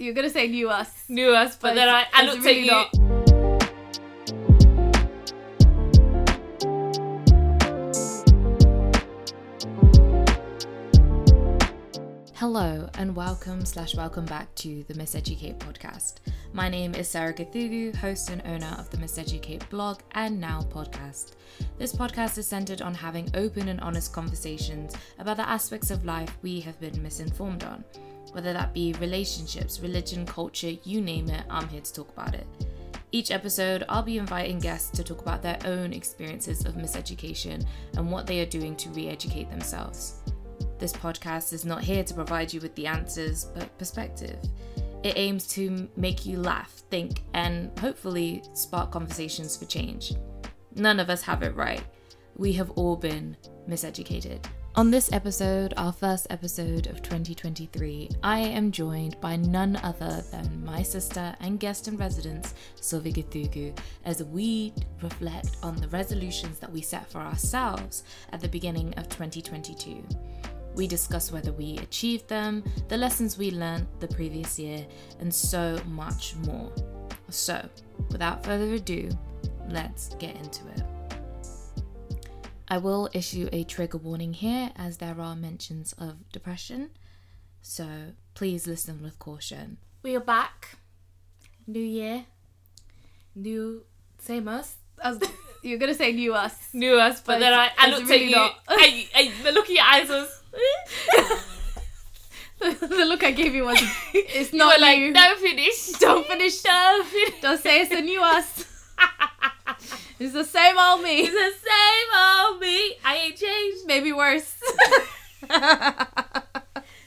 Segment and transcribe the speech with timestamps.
[0.00, 0.90] you're gonna say new us.
[1.08, 1.56] new us.
[1.56, 2.94] But, But then I, it's- I it's looked really at not.
[2.94, 4.20] you.
[12.34, 16.14] Hello and welcome slash welcome back to the Miseducate podcast.
[16.54, 21.32] My name is Sarah Gathugu, host and owner of the Miseducate blog and now podcast.
[21.78, 26.36] This podcast is centered on having open and honest conversations about the aspects of life
[26.42, 27.84] we have been misinformed on.
[28.32, 32.46] Whether that be relationships, religion, culture, you name it, I'm here to talk about it.
[33.12, 38.10] Each episode, I'll be inviting guests to talk about their own experiences of miseducation and
[38.10, 40.22] what they are doing to re educate themselves.
[40.78, 44.38] This podcast is not here to provide you with the answers, but perspective.
[45.02, 50.12] It aims to make you laugh, think, and hopefully spark conversations for change.
[50.76, 51.82] None of us have it right.
[52.36, 53.36] We have all been
[53.68, 54.44] miseducated.
[54.76, 60.64] On this episode, our first episode of 2023, I am joined by none other than
[60.64, 64.72] my sister and guest in residence, Sylvie Githugu, as we
[65.02, 70.04] reflect on the resolutions that we set for ourselves at the beginning of 2022.
[70.76, 74.86] We discuss whether we achieved them, the lessons we learned the previous year,
[75.18, 76.70] and so much more.
[77.28, 77.68] So,
[78.10, 79.10] without further ado,
[79.68, 80.89] let's get into it.
[82.72, 86.90] I will issue a trigger warning here as there are mentions of depression,
[87.60, 87.86] so
[88.34, 89.78] please listen with caution.
[90.04, 90.76] We are back.
[91.66, 92.26] New year,
[93.34, 93.82] new
[94.18, 94.76] same us.
[95.02, 95.20] I was,
[95.62, 96.54] you're gonna say new us.
[96.72, 98.36] New us, but, But then I, it's- I it's looked really at you.
[98.36, 98.54] not.
[98.68, 100.36] I, I, the look in your eyes was.
[102.60, 103.78] the look I gave you was
[104.14, 105.12] it's You not were like, you.
[105.12, 105.88] don't finish.
[105.98, 106.60] Don't finish.
[106.62, 107.40] Don't finish.
[107.40, 108.64] Don't say it's a new us.
[110.18, 111.20] it's the same old me.
[111.20, 112.96] It's the same old me.
[113.04, 113.86] I ain't changed.
[113.86, 114.60] Maybe worse.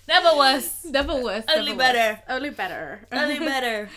[0.08, 0.86] Never was.
[0.86, 1.46] Never worse.
[1.54, 2.20] Only better.
[2.20, 2.20] worse.
[2.30, 3.08] Only better.
[3.12, 3.90] Only better.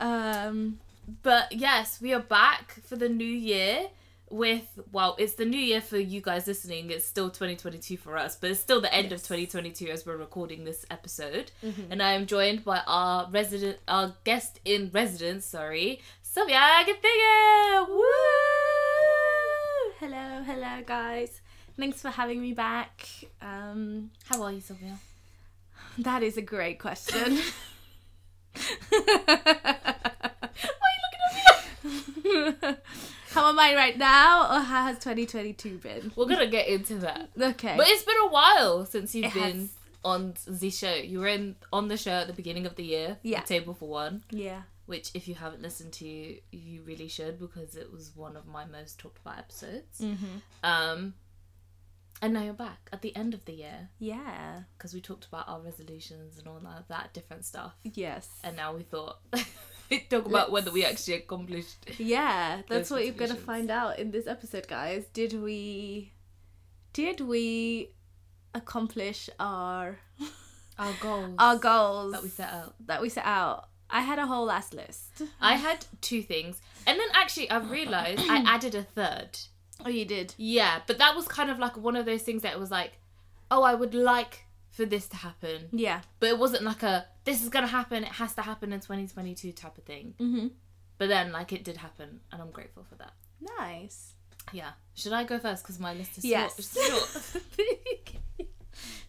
[0.00, 0.78] Um.
[1.22, 3.88] But yes, we are back for the new year
[4.30, 6.90] with well, it's the new year for you guys listening.
[6.90, 10.64] It's still 2022 for us, but it's still the end of 2022 as we're recording
[10.64, 11.52] this episode.
[11.90, 15.44] And I am joined by our resident, our guest in residence.
[15.44, 16.00] Sorry,
[16.34, 17.86] Sylvia Gathiga.
[17.88, 18.02] Woo!
[20.00, 21.40] Hello, hello, guys.
[21.78, 23.06] Thanks for having me back.
[23.40, 24.98] Um, How are you, Sylvia?
[25.98, 27.38] that is a great question.
[28.90, 29.00] Why
[30.82, 31.22] are you looking
[32.56, 32.76] at me?
[33.30, 36.10] How am I right now, or how has 2022 been?
[36.16, 37.30] We're gonna get into that.
[37.40, 37.74] Okay.
[37.76, 39.68] But it's been a while since you've It been has.
[40.04, 40.94] on the show.
[40.94, 43.18] You were in on the show at the beginning of the year.
[43.22, 43.40] Yeah.
[43.42, 44.22] The Table for One.
[44.30, 44.62] yeah.
[44.86, 48.64] Which if you haven't listened to you really should because it was one of my
[48.64, 50.36] most talked about episodes Mm-hmm.
[50.62, 51.14] um
[52.22, 54.62] and now you're back at the end of the year Yeah.
[54.76, 58.28] because we talked about our resolutions and all that, that different stuff Yes.
[58.44, 59.18] and now we thought
[60.10, 64.26] talk about whether we actually accomplished Yeah, that's what you're gonna find out in this
[64.26, 65.04] episode, guys.
[65.12, 66.12] Did we
[66.92, 67.90] did we
[68.54, 69.98] accomplish our
[70.78, 73.68] our goals our goals that we set out that we set out?
[73.98, 75.22] I had a whole last list.
[75.40, 75.78] i had
[76.08, 79.32] two things and then actually i realized i added a third
[79.84, 80.34] Oh, you did.
[80.36, 82.92] yeah but that was kind of like one of those things that was like
[83.50, 84.34] oh i would like
[84.70, 86.00] for this to happen Yeah.
[86.20, 89.52] but it wasn't like a this is gonna happen it has to happen in 2022
[89.52, 90.48] type of thing Mm-hmm.
[90.98, 93.12] but then like it did happen and i'm grateful for that
[93.58, 94.14] Nice.
[94.52, 96.50] yeah should i go first because my list is Yes.
[96.74, 97.04] short,
[97.54, 98.14] short.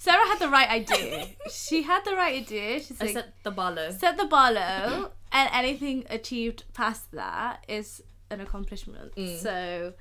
[0.05, 1.27] Sarah had the right idea.
[1.51, 2.79] she had the right idea.
[2.79, 7.11] She's i like, set the bar low set the bar low, and anything achieved past
[7.11, 9.15] that is an accomplishment.
[9.15, 9.37] Mm.
[9.45, 9.93] So,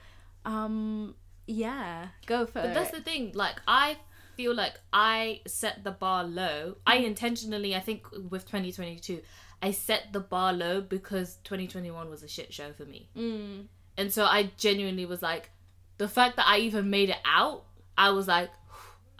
[0.44, 1.14] um,
[1.46, 2.68] yeah, go for but it.
[2.68, 3.96] But that's the thing like i
[4.36, 7.04] feel like i set the bar low i Mm.
[7.12, 8.00] intentionally i think
[8.32, 9.20] with 2022
[9.62, 13.66] i set the bar low because 2021 was a shit show for me Mm.
[13.96, 15.50] and so i genuinely was like
[15.98, 17.62] the fact that i even made it out
[17.96, 18.50] i was like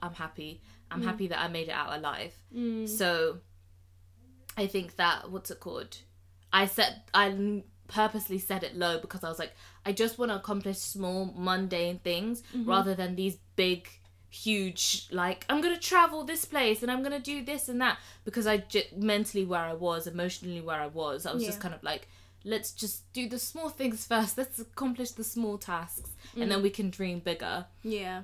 [0.03, 0.61] i'm happy
[0.95, 1.05] i'm mm.
[1.05, 2.89] happy that i made it out alive Mm.
[2.89, 3.39] So
[4.57, 5.99] I think that what's it called?
[6.53, 9.53] I set I purposely set it low because I was like
[9.85, 12.69] I just want to accomplish small mundane things mm-hmm.
[12.69, 13.89] rather than these big
[14.31, 18.47] huge like I'm gonna travel this place and I'm gonna do this and that because
[18.47, 21.83] I j- mentally where I was, emotionally where I was, I was just kind of
[21.83, 22.09] like,
[22.45, 24.39] let's just do the small things first.
[24.39, 26.65] Let's accomplish the small tasks, and then mm.
[26.65, 27.67] we can dream bigger.
[27.83, 28.23] Yeah.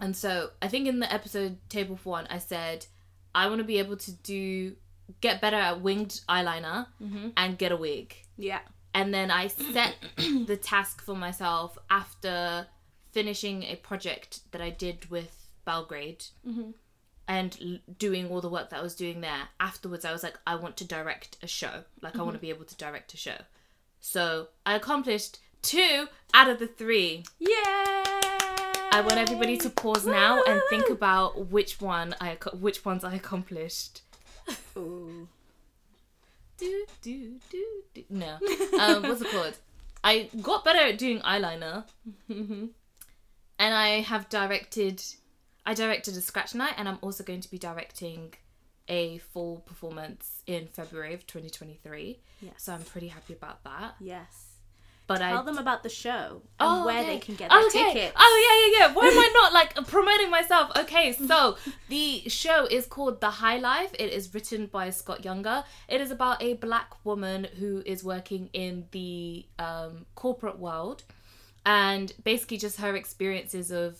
[0.00, 2.86] And so I think in the episode table for one, I said
[3.34, 4.76] I want to be able to do
[5.20, 7.28] get better at winged eyeliner mm-hmm.
[7.36, 8.14] and get a wig.
[8.36, 8.60] Yeah.
[8.94, 12.66] And then I set the task for myself after
[13.12, 16.70] finishing a project that I did with Belgrade mm-hmm.
[17.26, 19.48] and l- doing all the work that I was doing there.
[19.60, 21.84] Afterwards, I was like, I want to direct a show.
[22.02, 22.40] Like, I want to mm-hmm.
[22.42, 23.38] be able to direct a show.
[24.00, 27.24] So I accomplished two out of the three.
[27.38, 28.13] Yeah.
[28.94, 33.14] I want everybody to pause now and think about which one I which ones I
[33.14, 34.02] accomplished.
[34.76, 35.26] Ooh.
[36.58, 38.04] Do do do do.
[38.08, 38.38] No,
[38.78, 39.56] um, what's it called?
[40.04, 41.82] I got better at doing eyeliner,
[42.28, 42.70] and
[43.58, 45.02] I have directed.
[45.66, 48.34] I directed a scratch night, and I'm also going to be directing
[48.88, 52.20] a full performance in February of 2023.
[52.40, 52.52] Yes.
[52.58, 53.96] So I'm pretty happy about that.
[53.98, 54.53] Yes.
[55.06, 57.06] But Tell I them about the show and where okay.
[57.06, 57.92] they can get their okay.
[57.92, 58.16] tickets.
[58.18, 58.94] Oh yeah, yeah, yeah.
[58.94, 60.72] Why am I not like promoting myself?
[60.78, 61.56] Okay, so
[61.90, 63.90] the show is called The High Life.
[63.98, 65.64] It is written by Scott Younger.
[65.88, 71.02] It is about a black woman who is working in the um, corporate world,
[71.66, 73.98] and basically just her experiences of.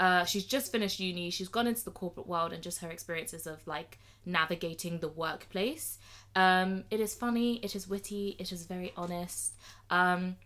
[0.00, 1.30] Uh, she's just finished uni.
[1.30, 5.98] She's gone into the corporate world, and just her experiences of like navigating the workplace.
[6.34, 7.56] Um, it is funny.
[7.56, 8.36] It is witty.
[8.38, 9.52] It is very honest.
[9.90, 10.36] Um,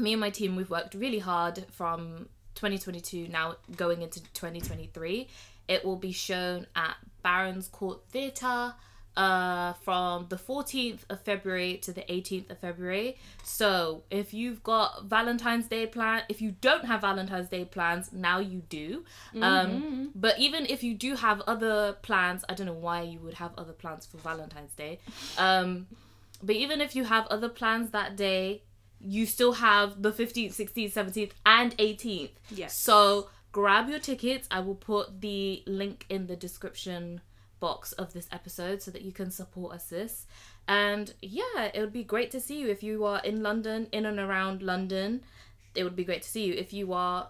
[0.00, 5.28] me and my team we've worked really hard from 2022 now going into 2023
[5.68, 8.74] it will be shown at barons court theatre
[9.16, 15.04] uh, from the 14th of february to the 18th of february so if you've got
[15.04, 19.04] valentine's day plan if you don't have valentine's day plans now you do
[19.42, 23.34] um, but even if you do have other plans i don't know why you would
[23.34, 24.98] have other plans for valentine's day
[25.38, 25.86] um,
[26.42, 28.62] but even if you have other plans that day,
[29.00, 32.30] you still have the 15th, 16th, 17th, and 18th.
[32.50, 32.76] Yes.
[32.76, 34.48] So grab your tickets.
[34.50, 37.20] I will put the link in the description
[37.60, 40.26] box of this episode so that you can support us this.
[40.66, 44.06] And yeah, it would be great to see you if you are in London, in
[44.06, 45.22] and around London.
[45.74, 46.54] It would be great to see you.
[46.54, 47.28] If you are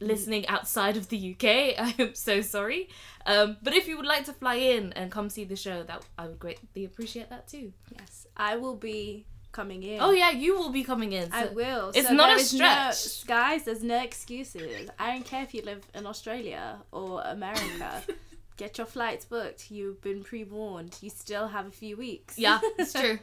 [0.00, 1.44] listening outside of the UK,
[1.78, 2.88] I am so sorry.
[3.26, 6.02] Um, but if you would like to fly in and come see the show, that
[6.18, 7.72] I would greatly appreciate that too.
[7.98, 8.26] Yes.
[8.36, 10.00] I will be coming in.
[10.00, 11.28] Oh yeah, you will be coming in.
[11.32, 11.90] I will.
[11.94, 13.26] It's So not a is no- stretch.
[13.26, 14.88] guys, there's no excuses.
[14.98, 18.02] I don't care if you live in Australia or America.
[18.56, 19.70] Get your flights booked.
[19.70, 20.96] You've been pre warned.
[21.00, 22.38] You still have a few weeks.
[22.38, 23.18] Yeah, it's true.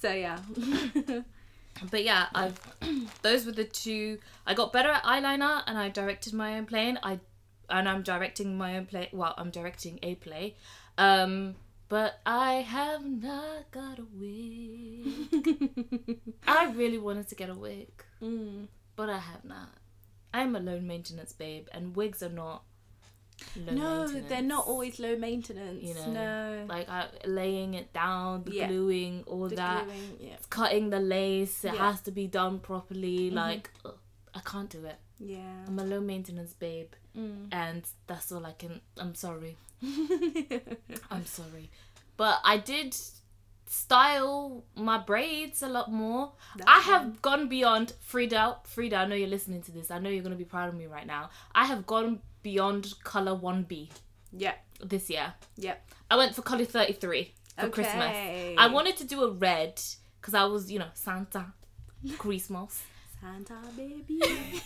[0.00, 0.38] So, yeah.
[1.90, 2.58] But yeah, I've
[3.22, 4.18] those were the two.
[4.46, 6.88] I got better at eyeliner, and I directed my own play.
[6.88, 7.20] And I
[7.68, 9.10] and I'm directing my own play.
[9.12, 10.56] Well, I'm directing a play.
[10.96, 11.54] Um,
[11.90, 16.18] but I have not got a wig.
[16.48, 17.90] I really wanted to get a wig,
[18.22, 18.68] Mm.
[18.96, 19.68] but I have not.
[20.32, 22.62] I'm a lone maintenance babe, and wigs are not.
[23.70, 25.82] No, they're not always low maintenance.
[25.82, 26.66] You know, no.
[26.68, 28.68] like I, laying it down, the Yeah.
[28.68, 29.84] gluing, all The that.
[29.86, 30.36] gluing, yeah.
[30.50, 31.72] cutting the lace it Yeah.
[31.74, 31.84] Mm-hmm.
[31.84, 33.98] has to be done properly like ugh,
[34.34, 35.64] i can't do it Yeah.
[35.66, 37.48] i'm a low maintenance babe Mm.
[37.50, 39.56] and that's all i can i'm sorry
[41.10, 41.70] i'm sorry
[42.18, 42.94] but i did
[43.68, 46.32] style my braids a lot more
[46.66, 50.22] i have gone beyond frida frida i know you're listening to this i know you're
[50.22, 53.72] going to be proud of me right now i have gone beyond color 1b
[54.44, 54.54] yeah.
[54.92, 55.76] this year Yeah.
[56.10, 58.12] i went for color 33 for christmas
[58.64, 59.74] I wanted to do a red
[60.20, 61.44] because I was, you know, Santa,
[62.18, 62.82] Christmas.
[63.20, 64.20] Santa baby.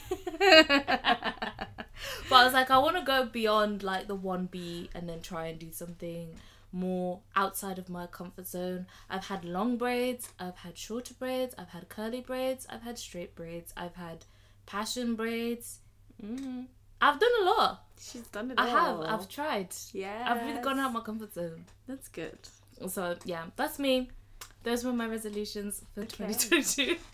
[2.28, 5.46] But I was like, I want to go beyond like the 1B and then try
[5.48, 6.34] and do something
[6.72, 8.86] more outside of my comfort zone.
[9.10, 13.34] I've had long braids, I've had shorter braids, I've had curly braids, I've had straight
[13.34, 14.24] braids, I've had
[14.66, 15.80] passion braids.
[16.24, 16.66] mm.
[17.00, 17.84] I've done a lot.
[18.00, 18.68] She's done it a lot.
[18.68, 19.00] I have.
[19.20, 19.68] I've tried.
[19.92, 20.24] Yeah.
[20.28, 21.64] I've really gone out of my comfort zone.
[21.86, 22.38] That's good.
[22.88, 24.10] So yeah, that's me.
[24.62, 26.26] Those were my resolutions for Okay.
[26.32, 26.96] 2022.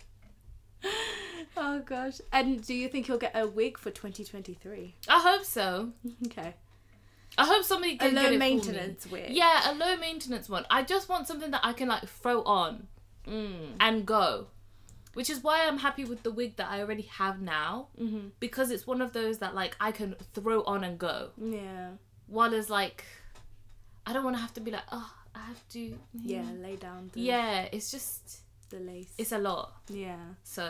[1.59, 2.21] Oh gosh.
[2.31, 4.93] And do you think you'll get a wig for 2023?
[5.09, 5.89] I hope so.
[6.27, 6.53] Okay.
[7.37, 8.37] I hope somebody A can get low it for me.
[8.37, 9.31] maintenance wig.
[9.31, 10.65] Yeah, a low maintenance one.
[10.69, 12.87] I just want something that I can like throw on
[13.27, 13.73] Mm.
[13.79, 14.47] and go.
[15.17, 17.87] Which is why I'm happy with the wig that I already have now.
[17.99, 18.31] Mhm.
[18.39, 21.31] Because it's one of those that like I can throw on and go.
[21.37, 21.93] Yeah.
[22.27, 23.03] While it's like
[24.05, 25.97] I don't want to have to be like, oh, I have to.
[26.13, 26.45] Yeah.
[26.65, 29.11] Lay down the, Yeah, it's just the lace.
[29.17, 29.73] it's a lot.
[29.89, 30.35] yeah.
[30.43, 30.65] So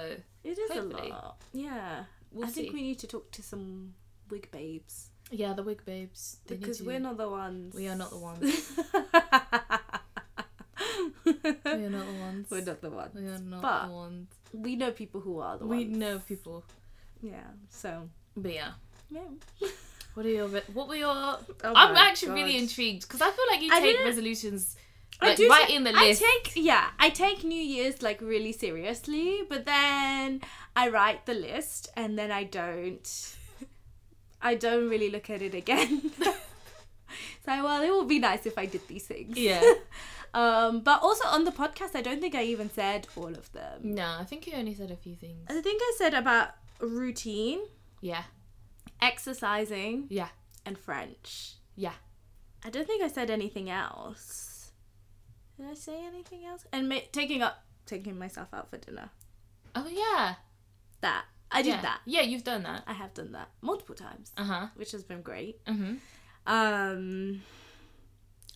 [0.45, 1.09] It is Hopefully.
[1.09, 1.41] a lot.
[1.51, 2.05] Yeah.
[2.31, 3.95] We'll I think we need to talk to some
[4.29, 6.37] wig babes Yeah, the wig babes.
[6.47, 7.75] They because we're not the ones.
[7.75, 8.43] We are not the ones.
[11.25, 11.33] we
[11.85, 12.47] are not the ones.
[12.49, 13.11] We're not the ones.
[13.15, 14.27] We are not But the ones.
[14.53, 15.97] We know people who are the We ones.
[15.97, 16.63] know people.
[17.21, 17.47] Yeah.
[17.69, 18.09] So.
[18.35, 18.71] But yeah.
[19.09, 19.21] Yeah.
[20.13, 20.47] What are your?
[20.73, 21.13] What were your?
[21.13, 24.75] Oh I'm actually really intrigued because I feel like you take resolutions
[25.19, 26.23] I do right in the list.
[26.23, 30.41] I take yeah, I take New Year's like really seriously, but then
[30.75, 33.35] I write the list and then I don't
[34.41, 36.11] I don't really look at it again.
[36.21, 36.35] so
[37.45, 39.37] well, it would be nice if I did these things.
[39.37, 39.61] Yeah.
[40.33, 43.81] Um, but also on the podcast, I don't think I even said all of them.
[43.83, 45.45] No, I think you only said a few things.
[45.49, 47.59] I think I said about routine,
[48.01, 48.23] Yeah.
[49.01, 50.29] exercising, Yeah.
[50.65, 51.55] and French.
[51.75, 51.93] Yeah.
[52.63, 54.71] I don't think I said anything else.
[55.57, 56.65] Did I say anything else?
[56.71, 59.09] And ma- taking up, taking myself out for dinner.
[59.75, 60.35] Oh yeah.
[61.01, 61.81] That I did yeah.
[61.81, 62.01] that.
[62.05, 62.83] Yeah, you've done that.
[62.87, 64.67] I have done that multiple times, Uh huh.
[64.75, 65.63] which has been great.
[65.65, 65.99] Mhm.
[66.45, 67.41] Um.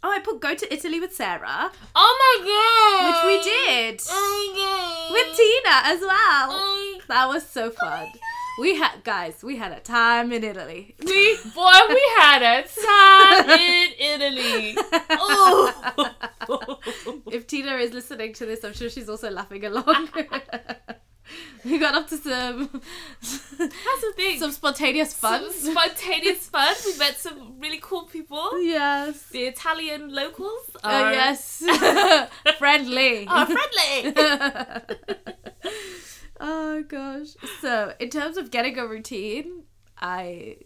[0.03, 3.05] Oh, I put go to Italy with Sarah, Oh my god.
[3.08, 5.13] which we did Oh my god.
[5.13, 6.50] with Tina as well.
[6.51, 8.08] Oh That was so oh fun.
[8.60, 10.96] We had guys, we had a time in Italy.
[11.05, 14.77] We boy, we had a time in Italy.
[15.24, 16.79] Oh.
[17.31, 20.10] if Tina is listening to this, I'm sure she's also laughing along.
[21.66, 22.70] we got up to some
[23.22, 24.40] That's the thing.
[24.40, 25.52] some spontaneous fun.
[25.52, 26.76] Some spontaneous fun.
[26.86, 28.62] We met some really cool people.
[28.62, 29.24] yes.
[29.30, 31.58] The Italian locals Oh are yes.
[32.58, 33.28] Friendly.
[33.28, 34.14] are friendly.
[36.40, 37.28] oh gosh.
[37.62, 39.64] So, in terms of getting a routine,
[40.00, 40.58] I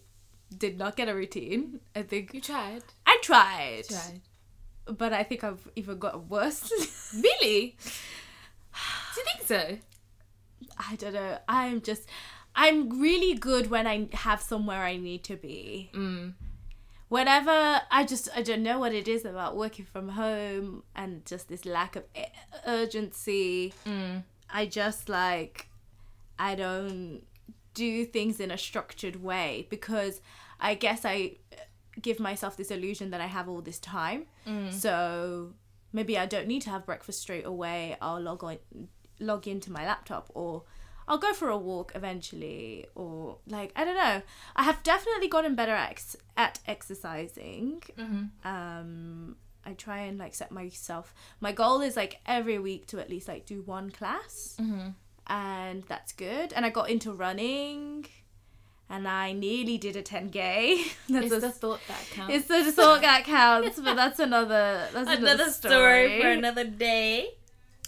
[0.57, 1.81] did not get a routine.
[1.95, 2.83] I think you tried.
[3.05, 4.21] I tried, Tried.
[4.97, 6.71] but I think I've even got worse.
[7.13, 7.75] Really?
[9.15, 9.77] Do you think so?
[10.77, 11.37] I don't know.
[11.47, 12.07] I'm just
[12.55, 15.89] I'm really good when I have somewhere I need to be.
[15.93, 16.33] Mm.
[17.09, 21.49] Whenever I just I don't know what it is about working from home and just
[21.49, 22.03] this lack of
[22.65, 23.73] urgency.
[23.85, 24.23] Mm.
[24.49, 25.67] I just like
[26.39, 27.21] I don't
[27.73, 30.21] do things in a structured way because
[30.59, 31.37] I guess I
[32.01, 34.25] give myself this illusion that I have all this time.
[34.71, 35.53] So
[35.91, 37.97] maybe I don't need to have breakfast straight away.
[38.01, 38.57] I'll log on
[39.19, 40.63] log into my laptop or
[41.07, 44.21] I'll go for a walk eventually or like I don't know.
[44.55, 47.83] I have definitely gotten better at ex- at exercising.
[48.43, 53.09] Um I try and like set myself my goal is like every week to at
[53.09, 54.57] least like do one class.
[55.27, 56.53] And that's good.
[56.53, 58.05] And I got into running
[58.87, 60.77] and I nearly did a 10k.
[61.09, 62.33] that's It's a- the thought that counts.
[62.35, 66.21] it's the thought that counts, but that's another that's another, story.
[66.21, 67.29] For another day.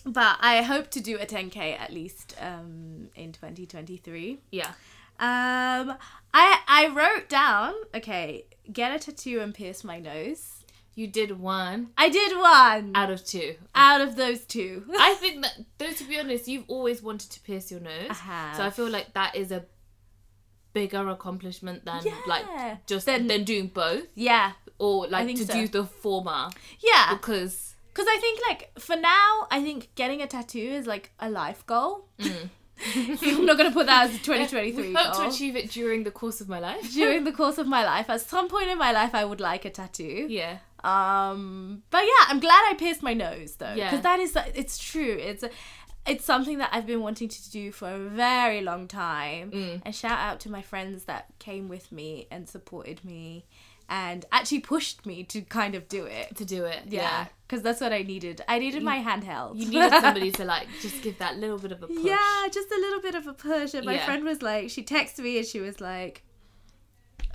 [0.07, 4.39] But I hope to do a 10k at least um, in 2023.
[4.51, 4.67] Yeah.
[5.19, 5.97] Um,
[6.33, 10.63] I I wrote down okay, get a tattoo and pierce my nose.
[10.93, 13.55] You did one I did one out of two.
[13.75, 14.85] out of those two.
[14.97, 18.09] I think that, though, to be honest, you've always wanted to pierce your nose.
[18.09, 18.53] I.
[18.55, 19.65] So I feel like that is a
[20.73, 22.45] bigger accomplishment than like
[22.85, 25.53] just then, than, doing both yeah, or like to so.
[25.53, 26.49] do the former
[26.79, 27.13] yeah.
[27.13, 27.66] because
[27.97, 31.65] Because I think like for now, I think getting a tattoo is like a life
[31.65, 32.05] goal.
[32.19, 35.23] I'm not gonna put that as a 2023 we hope goal.
[35.23, 36.93] to achieve it during the course of my life.
[36.93, 39.65] During the course of my life, at some point in my life, I would like
[39.65, 40.27] a tattoo.
[40.29, 40.59] yeah.
[40.83, 43.89] Um, but yeah, I'm glad I pierced my nose though, Yeah.
[43.89, 45.17] because that is it's true.
[45.19, 45.43] It's
[46.05, 49.51] it's something that I've been wanting to do for a very long time.
[49.51, 49.81] Mm.
[49.85, 53.45] And shout out to my friends that came with me and supported me,
[53.89, 56.35] and actually pushed me to kind of do it.
[56.37, 56.81] To do it.
[56.87, 57.25] Yeah, Yeah.
[57.47, 58.41] because that's what I needed.
[58.47, 59.57] I needed my handheld.
[59.57, 61.97] You needed somebody to like just give that little bit of a push.
[62.03, 63.73] Yeah, just a little bit of a push.
[63.73, 64.05] And my Yeah.
[64.05, 66.23] friend was like, she texted me and she was like,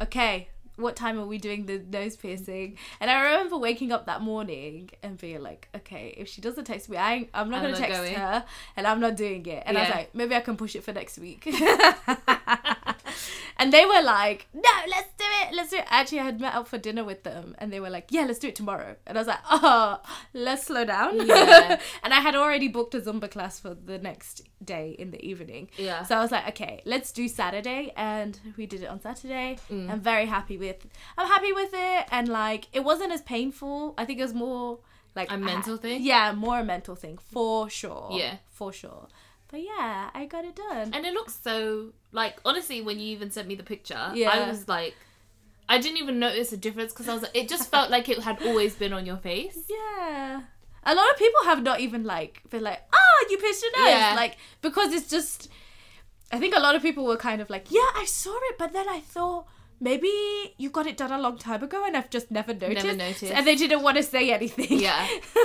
[0.01, 2.77] okay, what time are we doing the nose piercing?
[3.01, 6.89] And I remember waking up that morning and being like, okay, if she doesn't text
[6.89, 8.15] me, I, I'm not going to text going.
[8.15, 8.45] her
[8.77, 9.63] and I'm not doing it.
[9.67, 11.45] And I was like, maybe I can push it for next week.
[13.63, 15.55] and they were like, no, let's do it.
[15.55, 15.85] Let's do it.
[15.89, 18.41] Actually, I had met up for dinner with them and they were like, yeah, let's
[18.41, 18.97] do it tomorrow.
[19.07, 20.01] And I was like, oh,
[20.35, 21.25] let's slow down.
[21.27, 21.79] Yeah.
[22.03, 25.71] and I had already booked a Zumba class for the next day in the evening.
[25.77, 26.03] Yeah.
[26.03, 29.59] So I was like, okay, let's do Saturday, and we did it on Saturday.
[29.71, 29.91] Mm.
[29.91, 30.85] I'm very happy with.
[31.17, 33.95] I'm happy with it, and like it wasn't as painful.
[33.97, 34.81] I think it was more
[35.15, 36.03] like A mental thing?
[36.03, 38.11] Yeah, more a mental thing for sure.
[38.13, 38.37] Yeah.
[38.51, 39.09] for sure.
[39.49, 40.91] But yeah, I got it done.
[40.95, 44.31] And it looks so like honestly when you even sent me the picture, Yeah.
[44.31, 44.95] I was like
[45.69, 48.19] I didn't even notice a difference because I was like, it just felt like it
[48.19, 49.59] had always been on your face.
[49.71, 50.43] yeah.
[50.85, 53.89] A lot of people have not even like been like, oh, you pierced your nose,
[53.89, 54.15] Yeah.
[54.17, 55.49] like because it's just.
[56.33, 58.73] I think a lot of people were kind of like, yeah, I saw it, but
[58.73, 59.47] then I thought
[59.83, 60.11] maybe
[60.57, 62.85] you got it done a long time ago and I've just never noticed.
[62.87, 63.33] Never noticed.
[63.33, 64.79] And they didn't want to say anything.
[64.81, 65.07] Yeah.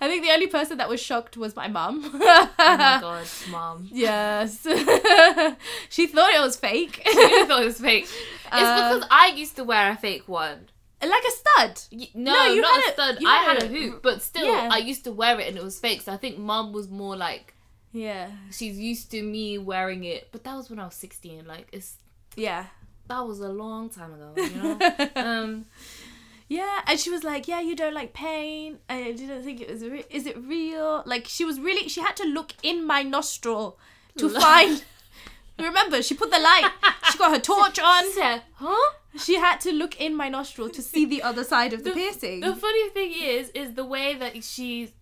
[0.00, 2.02] I think the only person that was shocked was my mum.
[2.14, 2.18] oh
[2.58, 3.88] my god, mom.
[3.92, 4.60] yes.
[5.88, 7.02] she thought it was fake.
[7.04, 8.04] she thought it was fake.
[8.04, 8.10] It's
[8.50, 10.68] Uh, because I used to wear a fake one.
[11.02, 11.80] like a stud.
[12.14, 13.18] No, No, you not had a stud.
[13.26, 14.68] I had a- hoop, but still, Yeah.
[14.70, 16.02] I used to wear it and it was fake.
[16.02, 17.54] So I think mom was more like
[17.92, 18.30] Yeah.
[18.52, 20.28] she's used to me wearing it.
[20.32, 21.46] But that was when I was sixteen.
[21.46, 21.96] Like it's
[22.36, 22.66] Yeah.
[23.08, 24.32] That was a long time ago.
[24.36, 25.08] You know.
[25.16, 25.66] um.
[26.48, 28.78] Yeah, and she was like, "Yeah, you don't like pain.
[28.88, 29.84] I didn't think it was.
[29.84, 31.02] Re- is it real?
[31.06, 31.88] Like she was really.
[31.88, 33.78] She had to look in my nostril
[34.18, 34.84] to find.
[35.58, 36.70] Remember, she put the light.
[37.10, 38.10] She got her torch on.
[38.12, 38.92] said, huh?
[39.18, 42.40] She had to look in my nostril to see the other side of the, piercing.
[42.40, 44.92] The funny thing is, is the way that she,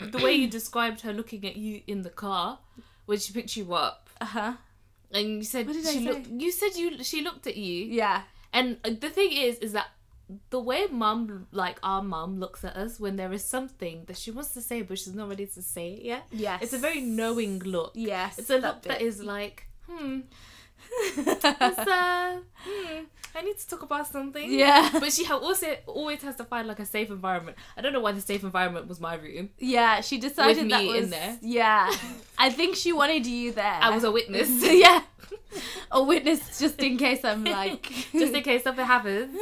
[0.00, 2.58] the way you described her looking at you in the car
[3.06, 4.52] when she picked you up, uh huh.
[5.12, 6.26] And you said What did I she looked.
[6.28, 8.22] You said you she looked at you, Yeah.
[8.52, 9.88] and the thing is, is that
[10.50, 14.30] the way mum, like our mum, looks at us when there is something that she
[14.30, 16.26] wants to say but she's not ready to say it yet.
[16.30, 16.62] Yes.
[16.62, 17.92] It's a very knowing look.
[17.94, 18.38] Yes.
[18.38, 20.20] It's a look that is like, hmm.
[21.18, 22.98] Uh, hmm,
[23.34, 24.50] I need to talk about something.
[24.52, 24.90] Yeah.
[24.92, 27.56] But she ha- also always has to find like a safe environment.
[27.76, 29.50] I don't know why the safe environment was my room.
[29.58, 31.38] Yeah, she decided With that me in was there.
[31.40, 31.92] Yeah,
[32.38, 33.78] I think she wanted you there.
[33.80, 34.50] I was a witness.
[34.62, 35.02] yeah,
[35.90, 37.82] a witness just in case I'm like,
[38.12, 39.36] Just in case something happens.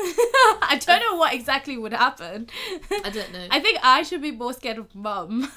[0.63, 2.49] I don't know what exactly would happen.
[2.91, 3.47] I don't know.
[3.51, 5.51] I think I should be more scared of mum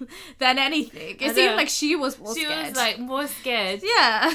[0.38, 1.16] than anything.
[1.20, 2.68] It seemed like she was more she scared.
[2.68, 3.80] was like more scared.
[3.96, 4.32] yeah.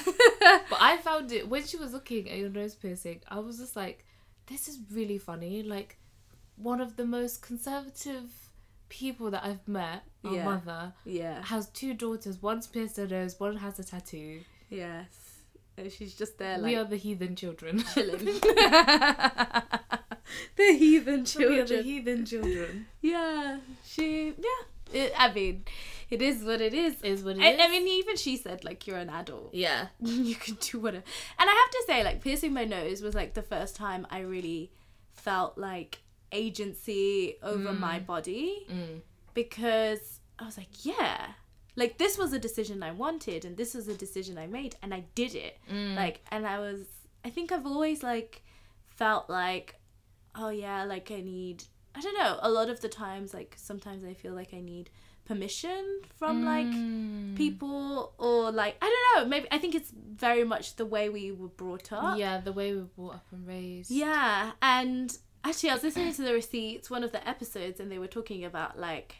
[0.70, 3.76] But I found it when she was looking at your nose piercing, I was just
[3.76, 4.06] like,
[4.48, 5.64] this is really funny.
[5.64, 5.98] Like,
[6.56, 8.32] one of the most conservative
[8.90, 10.46] people that I've met, our Yeah.
[10.46, 11.44] mother, yeah.
[11.44, 12.42] has two daughters.
[12.42, 14.42] One's pierced her nose, one has a tattoo.
[14.70, 15.08] Yes.
[15.78, 17.84] And she's just there we are the heathen children.
[17.94, 18.26] chilling.
[20.56, 22.88] the heathen we are the heathen children.
[23.02, 23.60] Yeah.
[23.86, 24.34] She.
[24.38, 24.64] Yeah.
[24.94, 25.66] It, I mean,
[26.10, 27.02] it is what it is.
[27.02, 27.60] Is what it I, is.
[27.62, 29.54] I mean, even she said like you're an adult.
[29.54, 29.88] Yeah.
[30.00, 31.04] you can do whatever.
[31.40, 34.20] And I have to say, like piercing my nose was like the first time I
[34.20, 34.72] really
[35.14, 36.00] felt like
[36.32, 38.06] agency over my mm.
[38.06, 39.02] body mm.
[39.34, 41.28] because I was like, yeah,
[41.76, 44.94] like this was a decision I wanted and this was a decision I made and
[44.94, 45.58] I did it.
[45.72, 45.96] Mm.
[45.96, 46.82] Like, and I was,
[47.24, 48.44] I think I've always like
[48.88, 49.76] felt like,
[50.36, 51.64] oh yeah, like I need,
[51.98, 54.92] I don't know, a lot of the times, like sometimes I feel like I need
[55.26, 57.36] permission from like mm.
[57.36, 61.34] people or like I don't know maybe I think it's very much the way we
[61.34, 62.18] were brought up.
[62.18, 63.92] Yeah, the way we were brought up and raised.
[63.92, 68.00] yeah and actually I was listening to the receipts one of the episodes and they
[68.00, 69.16] were talking about like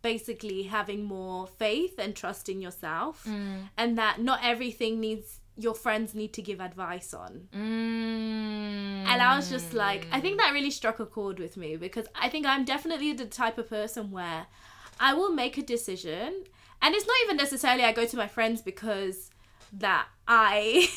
[0.00, 3.68] basically having more faith and trust in yourself mm.
[3.76, 9.04] and that not everything needs your friends need to give advice on Mm.
[9.10, 12.06] and I was just like, I think that really struck a chord with me because
[12.14, 14.46] I think I'm definitely the type of person where
[14.98, 16.28] I will make a decision,
[16.82, 19.30] and it's not even necessarily I go to my friends because
[19.72, 20.88] that I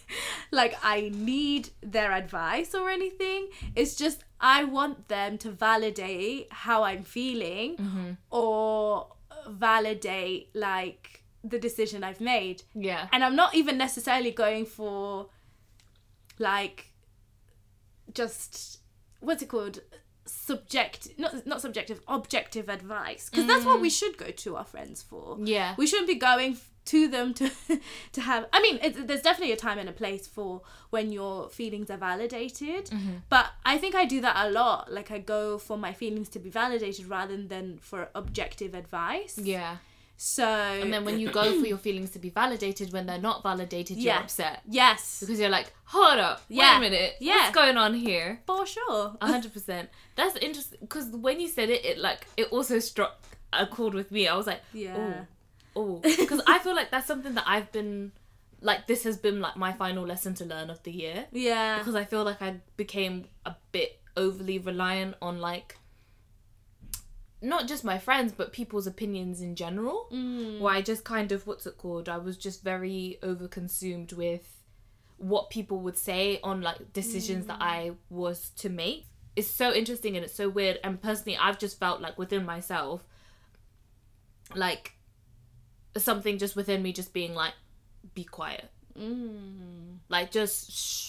[0.50, 3.48] like I need their advice or anything.
[3.76, 9.08] It's just I want them to validate how I'm feeling or
[9.48, 12.62] validate like the decision I've made.
[12.74, 13.08] Yeah.
[13.12, 15.28] and I'm not even necessarily going for
[16.38, 16.92] like
[18.14, 18.80] just
[19.20, 19.80] what's it called?
[20.24, 23.28] Subject not not subjective objective advice.
[23.28, 23.98] Because that's what we mm.
[23.98, 25.36] should go to our friends for.
[25.42, 25.74] Yeah.
[25.76, 27.48] we shouldn't be going to them to
[28.12, 31.48] to have i mean it's, there's definitely a time and a place for when your
[31.48, 32.86] feelings are validated.
[32.86, 33.16] Mm-hmm.
[33.28, 34.92] But i think i do that a lot.
[34.92, 39.38] Like i go for my feelings to be validated rather than for objective advice.
[39.38, 39.76] Yeah.
[40.24, 43.42] So And then when you go for your feelings to be validated, when they're not
[43.42, 44.60] validated, you're upset.
[44.68, 46.78] yes Because you're like, hold up, Yeah.
[46.78, 47.34] wait a minute, Yeah.
[47.42, 48.40] what's going on here?
[48.46, 49.88] for sure A hundred percent.
[50.14, 53.20] That's interesting because when you said it, it like it also struck
[53.52, 54.28] a chord with me.
[54.28, 55.24] I was like, Yeah.
[55.74, 58.12] oh, because I feel like that's something that I've been
[58.60, 58.86] like.
[58.86, 61.78] This has been like my final lesson to learn of the year Yeah.
[61.78, 65.78] because I feel like I became a bit overly reliant on like
[67.42, 70.60] not just my friends but people's opinions in general mm.
[70.60, 74.60] where i just kind of what's it called i was just very overconsumed with
[75.18, 77.62] what people would say on like decisions that mm.
[77.62, 81.78] i was to make it's so interesting and it's so weird and personally i've just
[81.78, 83.04] felt like within myself
[84.54, 84.92] like
[85.96, 87.54] something just within me just being like
[88.14, 89.96] be quiet mm.
[90.08, 91.08] like just shh.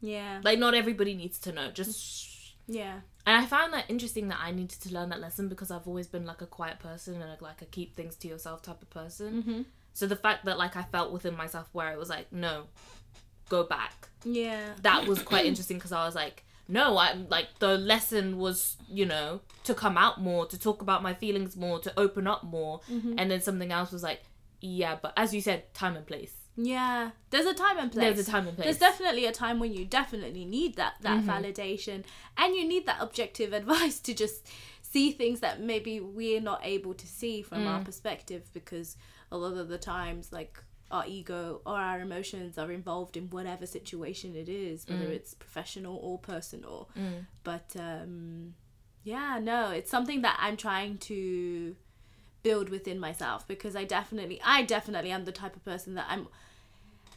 [0.00, 0.40] Yeah.
[0.42, 2.52] like not everybody needs to know just shh.
[2.66, 3.00] yeah.
[3.24, 6.08] And I found that interesting that I needed to learn that lesson because I've always
[6.08, 9.42] been like a quiet person and like a keep things to yourself type of person.
[9.42, 9.62] Mm-hmm.
[9.94, 12.64] So the fact that like I felt within myself where it was like, no,
[13.48, 14.08] go back.
[14.24, 14.70] Yeah.
[14.82, 19.06] That was quite interesting because I was like, no, I'm like the lesson was, you
[19.06, 22.80] know, to come out more, to talk about my feelings more, to open up more,
[22.90, 23.14] Mm-hmm.
[23.18, 24.22] and then something else was like,
[24.60, 26.32] yeah, but as you said, time and place.
[26.56, 27.10] Yeah.
[27.30, 28.14] There's a time and place.
[28.14, 28.66] There's a time and place.
[28.66, 31.30] There's definitely a time when you definitely need that that mm-hmm.
[31.30, 32.04] validation
[32.36, 34.46] and you need that objective advice to just
[34.92, 37.84] see things that maybe we're not able to see from our mm.
[37.84, 38.96] perspective because
[39.30, 43.66] a lot of the times like our ego or our emotions are involved in whatever
[43.66, 45.16] situation it is whether mm.
[45.16, 47.24] it's professional or personal mm.
[47.42, 48.52] but um
[49.02, 51.74] yeah no it's something that i'm trying to
[52.42, 56.26] build within myself because i definitely i definitely am the type of person that i'm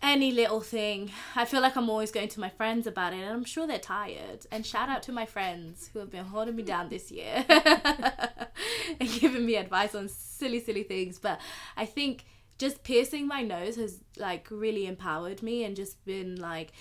[0.02, 1.12] any little thing.
[1.36, 3.80] I feel like I'm always going to my friends about it, and I'm sure they're
[3.80, 4.46] tired.
[4.52, 9.10] And shout out to my friends who have been holding me down this year and
[9.20, 11.18] giving me advice on silly, silly things.
[11.20, 11.40] But
[11.76, 12.26] I think
[12.58, 16.72] just piercing my nose has like really empowered me and just been like,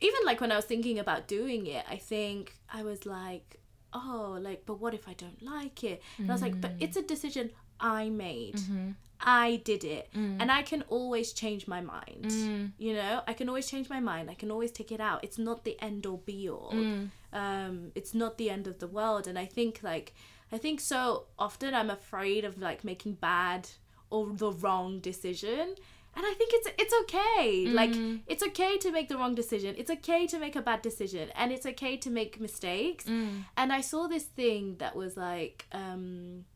[0.00, 3.56] even like when I was thinking about doing it, I think I was like,
[3.92, 6.02] oh, like, but what if I don't like it?
[6.18, 7.08] And I was like, but it's a mm.
[7.08, 7.50] decision
[7.80, 8.56] I made.
[8.56, 8.90] Mm-hmm.
[9.22, 10.08] I did it.
[10.16, 10.38] Mm.
[10.40, 12.24] And I can always change my mind.
[12.24, 12.72] Mm.
[12.78, 14.30] You know, I can always change my mind.
[14.30, 15.22] I can always take it out.
[15.22, 16.72] It's not the end or be all.
[16.72, 17.10] Mm.
[17.32, 19.26] Um, it's not the end of the world.
[19.26, 20.14] And I think, like,
[20.52, 23.68] I think so often I'm afraid of like making bad
[24.10, 25.74] or the wrong decision.
[26.16, 27.66] And I think it's it's okay.
[27.68, 27.94] Like
[28.26, 29.76] it's okay to make the wrong decision.
[29.78, 33.06] It's okay to make a bad decision and it's okay to make mistakes.
[33.06, 36.46] And I saw this thing that was like um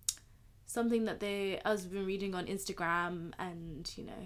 [0.75, 4.23] something that they I was been reading on Instagram and you know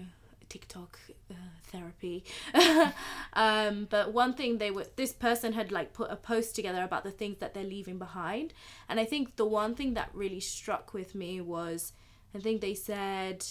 [0.49, 1.35] TikTok uh,
[1.67, 2.23] therapy.
[3.33, 7.03] um, but one thing they were this person had like put a post together about
[7.03, 8.53] the things that they're leaving behind,
[8.89, 11.93] and I think the one thing that really struck with me was
[12.35, 13.45] I think they said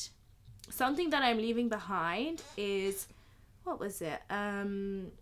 [0.69, 3.07] something that I'm leaving behind is
[3.65, 4.21] what was it?
[4.31, 5.13] Um,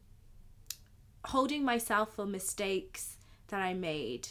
[1.25, 3.17] holding myself for mistakes
[3.49, 4.29] that I made.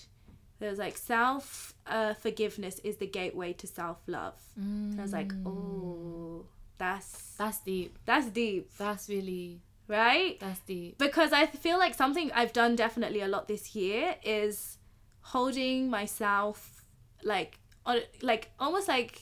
[0.59, 4.41] It was like self uh, forgiveness is the gateway to self love.
[4.55, 6.45] And I was like, oh,
[6.77, 7.97] that's That's deep.
[8.05, 10.39] that's deep, That's really right?
[10.39, 10.97] that's deep.
[10.97, 14.77] Because I feel like something I've done definitely a lot this year is
[15.21, 16.83] holding myself
[17.23, 19.21] like on, like almost like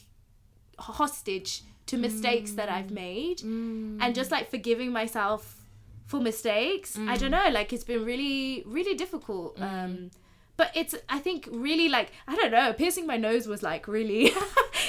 [0.80, 2.92] hostage to mistakes that I've mm.
[2.92, 3.98] made mm.
[4.02, 5.66] and just like forgiving myself
[6.06, 6.98] for mistakes.
[6.98, 9.60] I don't know, like it's been really really difficult.
[9.62, 10.12] Um
[10.58, 14.26] but it's I think really like I don't know, piercing my nose was like really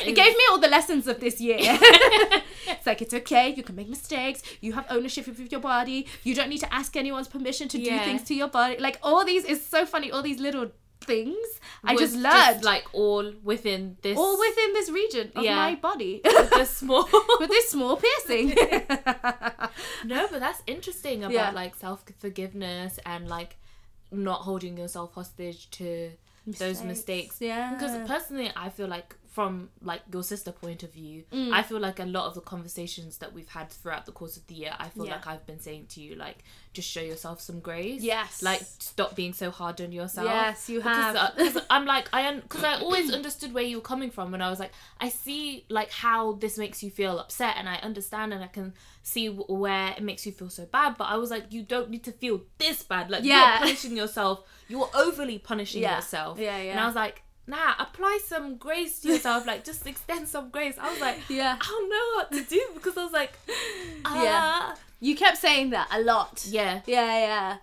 [0.05, 1.57] it gave me all the lessons of this year.
[1.61, 6.35] it's like it's okay, you can make mistakes, you have ownership of your body, you
[6.35, 7.98] don't need to ask anyone's permission to Yeah.
[7.98, 8.77] do things to your body.
[8.79, 11.37] Like all these is so funny, all these little things
[11.85, 15.55] I just learned like all within this all within this region of Yeah.
[15.57, 16.20] my body.
[16.24, 17.07] this small
[17.40, 18.55] with this small piercing.
[20.05, 21.50] No, but that's interesting about Yeah.
[21.50, 23.57] like self forgiveness and like
[24.16, 26.11] not holding yourself hostage to
[26.46, 27.37] those Mistakes, mistakes.
[27.40, 27.72] yeah.
[27.74, 31.53] Because personally, I feel like from like your sister point of view, Mm.
[31.53, 34.47] I feel like a lot of the conversations that we've had throughout the course of
[34.47, 35.14] the year, I feel Yeah.
[35.16, 36.38] like I've been saying to you like
[36.73, 38.01] just show yourself some grace.
[38.03, 38.42] Yes.
[38.42, 40.27] Like stop being so hard on yourself.
[40.29, 41.16] Yes, you Because, have.
[41.16, 44.42] uh, 'cause I'm like I because I always understood where you were coming from, and
[44.42, 48.33] I was like I see like how this makes you feel upset, and I understand,
[48.33, 50.97] and I can see where it makes you feel so bad.
[50.97, 53.11] But I was like, you don't need to feel this bad.
[53.11, 53.49] Like Yeah.
[53.51, 54.44] you're punishing yourself.
[54.68, 55.97] You're overly punishing Yeah.
[55.97, 56.38] yourself.
[56.38, 56.70] Yeah, yeah.
[56.73, 56.81] And.
[56.81, 57.23] I was like.
[57.46, 59.46] Nah, apply some grace to yourself.
[59.46, 60.76] Like, just extend some grace.
[60.80, 61.57] I was like, Yeah.
[61.61, 63.33] I don't know what to do because I was like,
[64.04, 64.22] ah.
[64.24, 64.74] Yeah.
[65.00, 66.44] you kept saying that a lot.
[66.48, 66.80] yeah.
[66.87, 67.57] Yeah, yeah.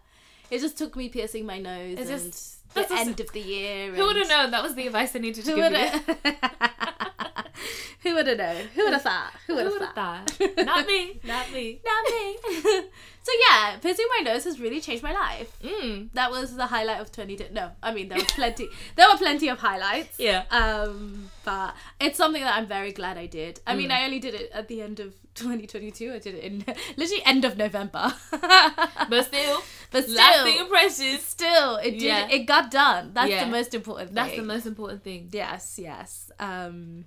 [0.52, 3.92] It just took me piercing my nose It's and just- the end of the year.
[3.94, 6.32] Who would have known that was the advice I needed to give you?
[8.04, 8.66] Who would have known?
[8.76, 9.32] Who would have thought?
[9.48, 10.30] Who would have thought?
[10.30, 10.66] thought?
[10.66, 11.20] Not me.
[11.24, 11.82] Not me.
[11.86, 12.38] Not me.
[13.24, 15.56] so yeah, piercing my nose has really changed my life.
[15.64, 16.10] Mm.
[16.14, 17.50] That was the highlight of 20.
[17.52, 18.68] No, I mean there was plenty.
[18.96, 20.20] there were plenty of highlights.
[20.20, 20.44] Yeah.
[20.50, 23.60] Um, but it's something that I'm very glad I did.
[23.68, 23.78] I Mm.
[23.78, 26.12] mean, I only did it at the end of 2022.
[26.14, 26.66] I did it in
[26.98, 28.14] literally end of November.
[28.32, 29.62] But still,
[29.92, 31.22] but still, lasting impressions.
[31.22, 32.02] still, it did.
[32.04, 32.28] Yeah.
[32.30, 33.12] It got done.
[33.14, 33.46] That's Yeah.
[33.46, 34.16] the most important thing.
[34.16, 35.30] That's the most important thing.
[35.32, 36.32] Yes, yes.
[36.40, 37.06] Um,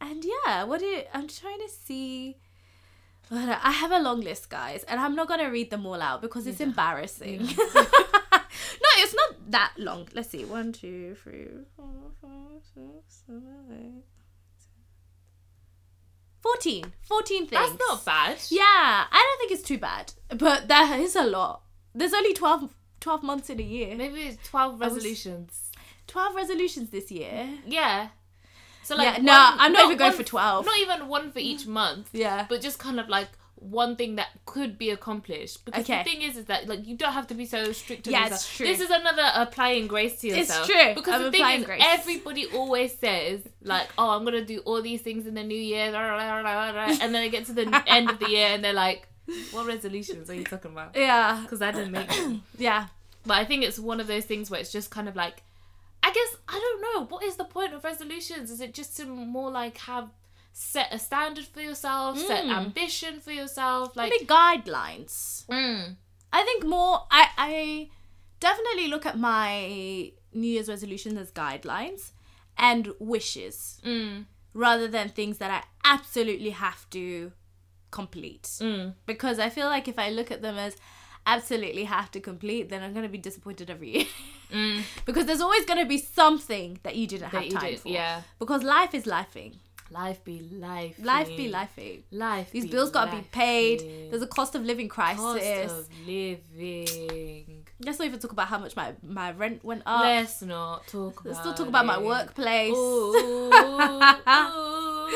[0.00, 2.36] and yeah, what do you, I'm trying to see.
[3.32, 6.48] I have a long list, guys, and I'm not gonna read them all out because
[6.48, 7.42] it's embarrassing.
[7.74, 10.08] no, it's not that long.
[10.14, 10.44] Let's see.
[10.44, 14.04] One, two, three, four, five, six, seven, eight.
[16.42, 16.92] 14.
[17.02, 17.50] 14 things.
[17.50, 18.38] That's not bad.
[18.48, 20.12] Yeah, I don't think it's too bad.
[20.36, 21.62] But that is a lot.
[21.94, 23.94] There's only 12, 12 months in a year.
[23.94, 25.70] Maybe it's 12 was- resolutions.
[26.06, 27.48] 12 resolutions this year.
[27.66, 28.08] Yeah.
[28.82, 30.64] So Yeah, like no, one- I'm not even going for 12.
[30.66, 31.68] Not even one for each mm.
[31.68, 32.10] month.
[32.12, 32.46] Yeah.
[32.48, 35.98] But just kind of like one thing that could be accomplished because Okay.
[35.98, 38.40] the thing is is that like you don't have to be so strict Yeah, yourself.
[38.40, 38.66] it's true.
[38.66, 40.66] This is another applying grace to yourself.
[40.66, 40.94] It's true.
[40.94, 41.82] Because I'm the thing is grace.
[41.84, 45.90] everybody always says like, Oh, I'm gonna do all these things in the new year
[45.90, 48.46] blah, blah, blah, blah, blah," and then they get to the end of the year
[48.48, 49.06] and they're like,
[49.50, 50.96] What resolutions are you talking about?
[50.96, 51.40] Yeah.
[51.42, 52.42] Because I didn't make them.
[52.58, 52.86] Yeah.
[53.26, 55.42] But I think it's one of those things where it's just kind of like,
[56.02, 57.06] I guess I don't know.
[57.06, 58.50] What is the point of resolutions?
[58.50, 60.08] Is it just to more like have
[60.52, 62.50] set a standard for yourself, set Mm.
[62.56, 64.10] ambition for yourself, like?
[64.10, 65.46] Maybe guidelines.
[65.46, 65.96] Mm,
[66.32, 67.06] I think more.
[67.10, 67.88] I I
[68.40, 72.12] definitely look at my New Year's resolutions as guidelines
[72.56, 77.32] and wishes mm, rather than things that I absolutely have to
[77.90, 78.44] complete.
[78.60, 78.94] mm.
[79.06, 80.76] Because I feel like if I look at them as
[81.26, 84.06] absolutely have to complete, then I'm gonna be disappointed every year.
[84.50, 84.82] Mm.
[85.06, 87.88] because there's always gonna be something that you didn't That have time did, for.
[87.88, 88.22] yeah.
[88.40, 89.54] Because life is lifing.
[89.92, 90.96] Life be life.
[91.00, 92.02] Life be lifing.
[92.10, 92.50] Life.
[92.50, 94.10] These bills gotta be paid.
[94.10, 95.22] There's a cost of living crisis.
[95.22, 97.64] cost of living.
[97.80, 100.00] Let's not even talk about how much my, my rent went up.
[100.02, 101.24] Let's not talk.
[101.24, 102.02] Let's about still talk about my it.
[102.04, 102.74] workplace.
[102.76, 103.14] Ooh,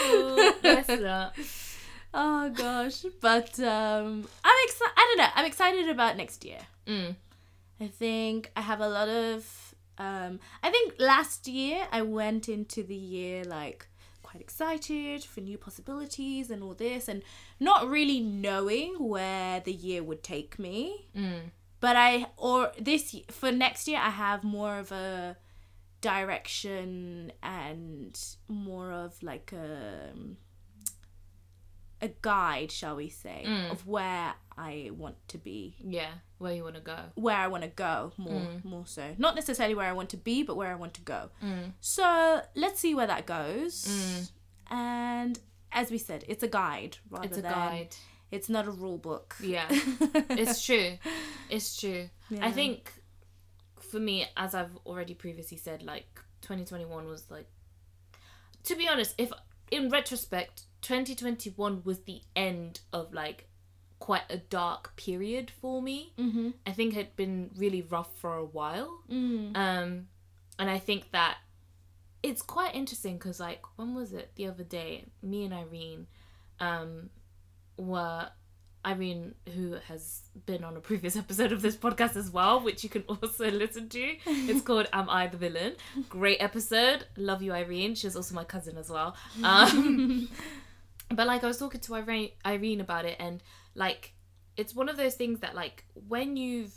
[0.01, 1.35] ooh, let's not.
[2.15, 3.05] Oh gosh.
[3.21, 5.33] But um I'm excited I don't know.
[5.35, 6.61] I'm excited about next year.
[6.87, 7.17] Mm.
[7.81, 12.85] I think I have a lot of um I think last year I went into
[12.85, 13.89] the year like
[14.23, 17.23] quite excited for new possibilities and all this and
[17.59, 21.09] not really knowing where the year would take me.
[21.17, 21.51] Mm.
[21.81, 25.37] But I or this for next year I have more of a
[26.01, 30.13] direction and more of like a
[32.05, 33.71] a guide, shall we say, Mm.
[33.73, 35.61] of where I want to be
[35.99, 36.99] Yeah, where you want to go.
[37.27, 38.65] where I want to go more Mm.
[38.73, 41.21] more so not necessarily where I want to be but where I want to go
[41.43, 41.73] Mm.
[41.81, 42.07] so
[42.55, 44.31] let's see where that goes Mm.
[44.71, 45.35] and
[45.73, 47.97] as we said it's a guide rather It's a than guide.
[48.31, 49.67] it's not a rule book Yeah,
[50.43, 50.91] it's true.
[51.51, 52.09] It's true.
[52.31, 52.47] Yeah.
[52.49, 52.93] I think
[53.91, 56.09] for me, as I've already previously said, like
[56.43, 57.47] 2021 was like,
[58.65, 59.31] to be honest, if
[59.71, 63.49] in retrospect, 2021 was the end of like
[63.99, 66.13] quite a dark period for me.
[66.19, 66.51] mm-hmm.
[66.67, 69.03] I think it had been really rough for a while.
[69.11, 69.57] mm.
[69.57, 70.09] Um,
[70.59, 71.39] and I think that
[72.23, 74.33] it's quite interesting because, like, when was it?
[74.37, 76.07] The other day, me and Irene,
[76.61, 77.11] um,
[77.79, 78.29] were
[78.87, 82.91] Irene, who has been on a previous episode of this podcast as well, which you
[82.91, 84.17] can also listen to.
[84.27, 85.77] It's called "Am I the Villain?"
[86.09, 87.07] Great episode.
[87.17, 87.95] Love you, Irene.
[87.95, 89.17] She's also my cousin as well.
[89.43, 90.29] Um,
[91.17, 93.43] but like, I was talking to Irene, Irene about it, and
[93.75, 94.13] like,
[94.57, 96.75] it's one of those things that like when you've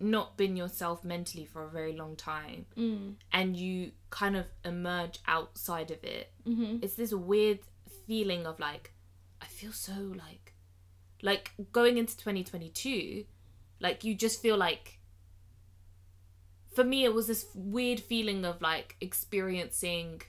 [0.00, 3.14] not been yourself mentally for a very long time Mm.
[3.32, 6.78] and you kind of emerge outside of it Mm-hmm.
[6.82, 7.60] it's this weird
[8.06, 8.92] feeling of like
[9.40, 10.52] i feel so like
[11.22, 13.24] like going into 2022
[13.80, 15.00] like you just feel like
[16.74, 20.20] for me it was this weird feeling of like experiencing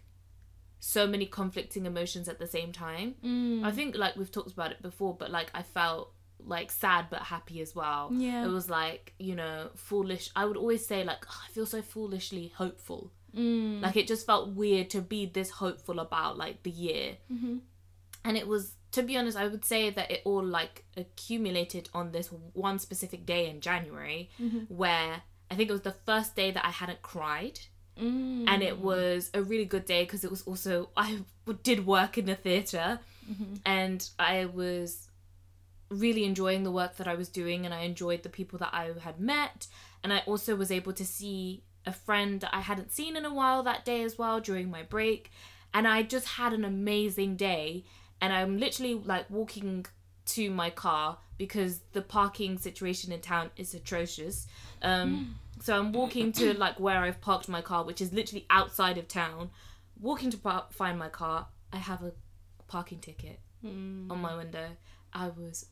[0.80, 3.63] so many conflicting emotions at the same time Mm.
[3.63, 7.22] i think like we've talked about it before but like i felt like sad but
[7.24, 8.46] happy as well Yeah.
[8.46, 11.82] it was like you know foolish i would always say like "Oh, i feel so
[11.82, 13.82] foolishly hopeful Mm.
[13.82, 17.60] like it just felt weird to be this hopeful about like the year Mhm.
[18.24, 22.12] and it was to be honest i would say that it all like accumulated on
[22.12, 24.70] this one specific day in january Mhm.
[24.70, 27.60] where i think it was the first day that i hadn't cried
[28.02, 28.46] Mm.
[28.48, 31.20] and it was a really good day because it was also I
[31.64, 33.00] did work in the theater
[33.32, 33.60] Mhm.
[33.66, 35.08] and i was
[35.90, 38.92] really enjoying the work that i was doing and i enjoyed the people that i
[39.08, 39.68] had met.
[40.04, 43.34] And i also was able to see a friend that i hadn't seen in a
[43.34, 45.32] while that day as well during my break.
[45.74, 47.84] And i just had an amazing day.
[48.22, 49.86] And i'm literally like walking
[50.36, 54.48] to my car because the parking situation in town is atrocious.
[54.82, 58.98] Um so i'm walking to like where i've parked my car which is literally outside
[58.98, 59.50] of town
[60.00, 62.12] walking to par- find my car i have a
[62.67, 64.12] parking ticket Mm.
[64.12, 64.67] on my window
[65.13, 65.65] i was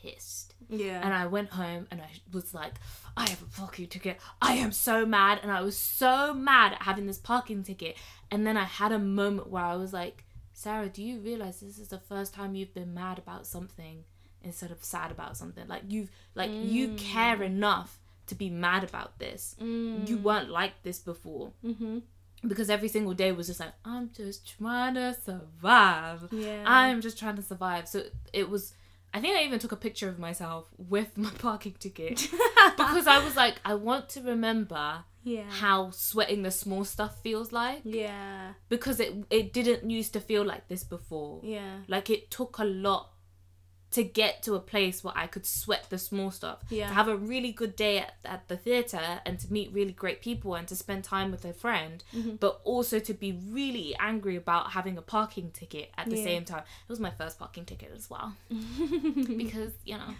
[0.00, 2.74] pissed yeah and I went home and I was like,
[3.16, 4.18] I have a parking ticket.
[4.40, 5.40] I am so mad.
[5.42, 7.96] And I was so mad at having this parking ticket.
[8.30, 11.78] And then I had a moment where I was like, Sarah, do you realize this
[11.78, 14.04] is the first time you've been mad about something
[14.42, 15.66] instead of sad about something?
[15.68, 19.54] Like you've like you care enough to be mad about this.
[19.60, 21.52] You weren't like this before.
[21.64, 21.98] mm-hmm.
[22.46, 26.28] Because every single day was just like, I'm just trying to survive.
[26.30, 26.62] Yeah.
[26.66, 27.88] I'm just trying to survive.
[27.88, 28.74] So it was.
[29.14, 32.28] I think I even took a picture of myself with my parking ticket
[32.76, 37.50] because I was like, I want to remember yeah how sweating the small stuff feels
[37.50, 41.40] like yeah because it it didn't used to feel like this before.
[41.42, 43.13] yeah Like it took a lot
[43.94, 46.58] to get to a place where I could sweat the small stuff.
[46.70, 46.88] Yeah.
[46.88, 50.20] To have a really good day at, at the theatre and to meet really great
[50.20, 52.36] people and to spend time with a friend, Mm-hmm.
[52.36, 56.24] but also to be really angry about having a parking ticket at the Yeah.
[56.24, 56.62] same time.
[56.86, 58.34] It was my first parking ticket as well.
[59.36, 60.14] because, you know,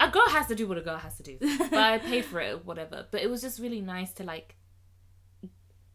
[0.00, 1.36] a girl has to do what a girl has to do.
[1.70, 3.06] But I paid for it whatever.
[3.10, 4.54] But it was just really nice to like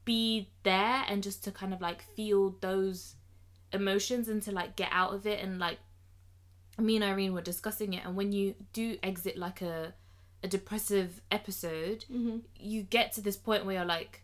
[0.05, 3.15] be there and just to kind of like feel those
[3.71, 5.79] emotions and to like get out of it and like
[6.79, 9.93] me and Irene were discussing it and when you do exit like a
[10.43, 12.03] a depressive episode
[12.59, 14.21] you get to this point where you're like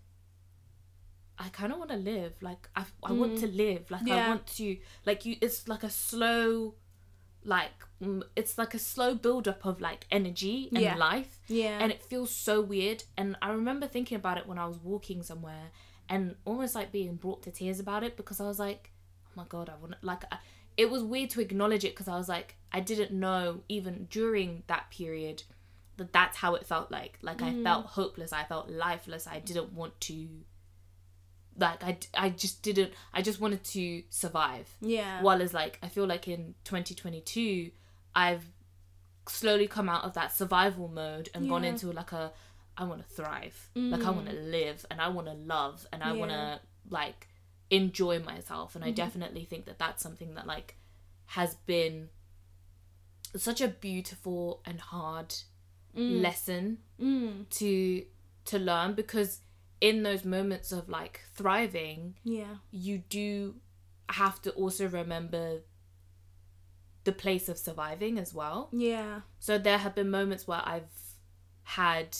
[1.38, 2.34] I kind of want to live.
[2.42, 3.90] Like I, I want to live.
[3.90, 6.74] Like I want to like you it's like a slow
[7.46, 7.72] like
[8.04, 10.96] mm, it's like a slow build up of like energy and Yeah.
[10.98, 11.40] life.
[11.48, 11.78] Yeah.
[11.82, 13.04] and it feels so weird.
[13.18, 15.68] And i remember thinking about it when i was walking somewhere
[16.10, 18.92] and almost like being brought to tears about it because i was like
[19.28, 20.38] oh my god i want like I,
[20.80, 24.64] it was weird to acknowledge it because i was like i didn't know even during
[24.68, 25.44] that period
[25.98, 27.20] that that's how it felt like.
[27.22, 27.90] Like i felt mm.
[27.90, 30.28] hopeless i felt lifeless i didn't want to
[31.58, 34.68] like I, I just didn't i just wanted to survive.
[34.80, 35.22] Yeah.
[35.22, 37.72] while as like i feel like in 2022
[38.16, 38.46] i've
[39.28, 42.32] slowly come out of that survival mode and gone into like a
[42.78, 43.70] i want to thrive.
[43.76, 44.52] Like i want to mm.
[44.52, 47.28] live and i want to love and i want to like
[47.72, 48.96] enjoy myself and i mm-hmm.
[48.96, 50.76] definitely think that that's something that like
[51.28, 52.10] has been
[53.36, 55.36] such a beautiful and hard
[55.96, 56.22] mm.
[56.22, 57.48] lesson mm.
[57.50, 58.04] to
[58.46, 59.42] to learn because
[59.82, 62.56] in those moments of like thriving yeah.
[62.72, 63.54] you do
[64.10, 65.60] have to also remember
[67.04, 68.70] the place of surviving as well.
[68.72, 69.22] Yeah.
[69.40, 70.92] So there have been moments where I've
[71.64, 72.16] had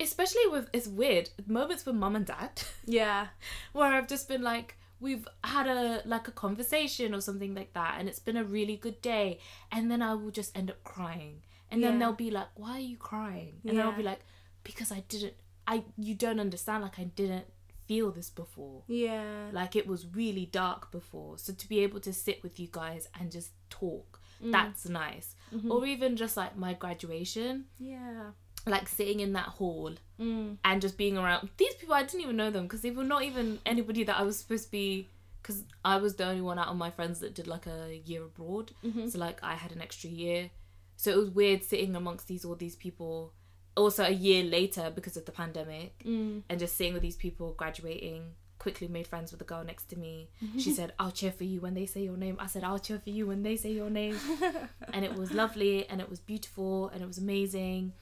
[0.00, 3.28] especially with it's weird, moments with mum and dad Yeah.
[3.72, 7.96] where I've just been like we've had a like a conversation or something like that
[7.98, 9.38] and it's been a really good day
[9.72, 11.42] and then I will just end up crying.
[11.72, 14.18] And then they'll be like, "Why are you crying?" And then I'll be like,
[14.64, 15.34] "Because I didn't
[15.68, 17.46] I you don't understand like I didn't
[17.86, 19.50] feel this before." Yeah.
[19.52, 23.08] like it was really dark before so to be able to sit with you guys
[23.18, 24.50] and just talk mm.
[24.50, 25.70] that's nice mm-hmm.
[25.70, 28.30] or even just like my graduation Yeah.
[28.66, 30.58] Like sitting in that hall Mm.
[30.64, 33.22] and just being around these people i didn't even know them because they were not
[33.22, 35.08] even anybody that i was supposed to be
[35.40, 38.22] because i was the only one out of my friends that did like a year
[38.24, 38.70] abroad.
[39.08, 40.50] So like i had an extra year.
[40.96, 43.32] So it was weird sitting amongst these all these people
[43.74, 46.42] also a year later because of the pandemic Mm.
[46.50, 48.22] and just seeing all these people graduating
[48.58, 50.28] quickly made friends with the girl next to me.
[50.58, 52.36] She said i'll cheer for you when they say your name.
[52.38, 54.16] I said i'll cheer for you when they say your name.
[54.92, 57.94] And it was lovely and it was beautiful and it was amazing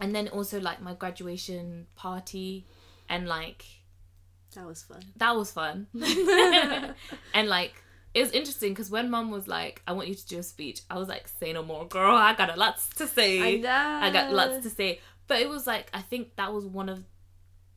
[0.00, 2.64] and then also like my graduation party
[3.08, 3.64] and like
[4.54, 5.02] That was fun.
[5.16, 5.86] that was fun
[7.34, 7.74] and like
[8.14, 10.80] it was interesting because when mom was like i want you to do a speech
[10.90, 13.98] i was like say no more girl i got a lots to say I know.
[14.06, 17.02] I got lots to say but it was like i think that was one of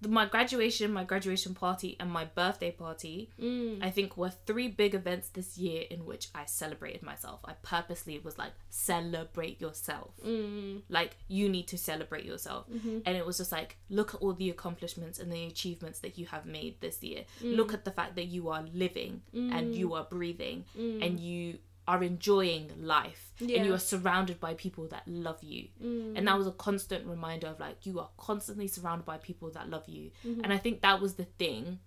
[0.07, 3.83] my graduation my graduation party and my birthday party Mm.
[3.83, 7.39] i think were three big events this year in which i celebrated myself.
[7.45, 10.11] I purposely was like celebrate yourself.
[10.25, 10.81] Mm.
[10.89, 12.65] like you need to celebrate yourself.
[12.69, 12.99] Mm-hmm.
[13.05, 16.25] and it was just like look at all the accomplishments and the achievements that you
[16.27, 17.23] have made this year.
[17.41, 22.01] Look at the fact that you are living and you are breathing and you are
[22.03, 23.57] enjoying life Yeah.
[23.57, 27.47] and you are surrounded by people that love you and that was a constant reminder
[27.47, 30.99] of like you are constantly surrounded by people that love you and i think that
[31.01, 31.79] was the thing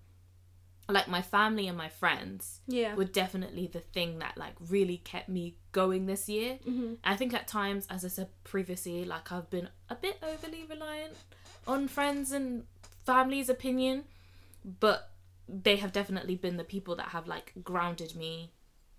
[0.90, 2.94] like my family and my friends Yeah.
[2.94, 6.58] were definitely the thing that like really kept me going this year.
[6.66, 6.94] Mm-hmm.
[7.04, 11.12] I think at times, as I said previously, like I've been a bit overly reliant
[11.66, 12.64] on friends and
[13.04, 14.04] family's opinion,
[14.80, 15.11] but
[15.46, 18.52] they have definitely been the people that have like grounded me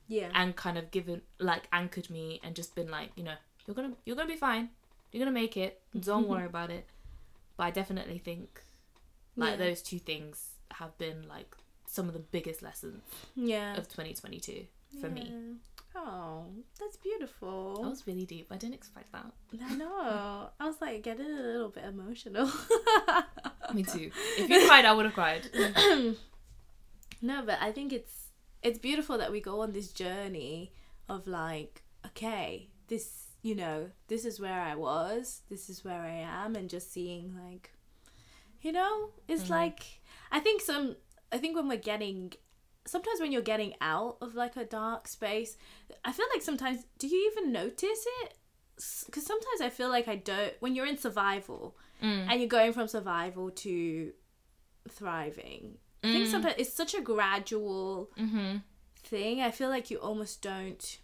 [0.09, 0.29] Yeah.
[0.35, 3.93] and kind of given like anchored me and just been like, you know, you're gonna
[4.05, 4.69] you're gonna be fine,
[5.11, 5.81] you're gonna make it.
[5.99, 6.85] Don't worry about it.
[7.55, 8.61] But I definitely think
[9.37, 9.65] like Yeah.
[9.67, 11.55] those two things have been like
[11.87, 13.03] some of the biggest lessons
[13.35, 13.75] yeah.
[13.77, 14.65] of 2022
[14.99, 15.31] for me.
[15.95, 16.45] Oh,
[16.79, 17.81] that's beautiful.
[17.83, 18.47] That was really deep.
[18.51, 19.25] I didn't expect that.
[19.63, 20.49] I know.
[20.59, 22.49] I was like getting a little bit emotional.
[23.73, 24.11] Me too.
[24.37, 25.47] If you cried, I would have cried.
[27.21, 28.28] no, but I think it's
[28.61, 30.73] it's beautiful that we go on this journey
[31.07, 36.25] of like, okay, this you know, this is where I was, this is where I
[36.43, 37.71] am, and just seeing like,
[38.61, 39.53] you know, it's mm-hmm.
[39.53, 40.01] like
[40.31, 40.95] I think some
[41.31, 42.33] I think when we're getting
[42.85, 45.57] sometimes when you're getting out of like a dark space,
[46.03, 48.33] I feel like sometimes do you even notice it?
[49.05, 52.25] Because sometimes I feel like I don't when you're in survival mm.
[52.29, 54.11] and you're going from survival to
[54.89, 55.77] thriving.
[56.03, 58.09] I think sometimes it's such a gradual
[59.03, 59.41] thing.
[59.41, 60.97] I feel like you almost don't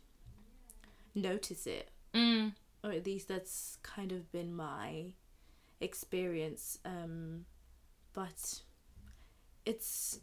[1.13, 2.53] notice it Mm.
[2.83, 5.07] or at least that's kind of been my
[5.81, 7.45] experience um
[8.13, 8.61] but
[9.65, 10.19] it's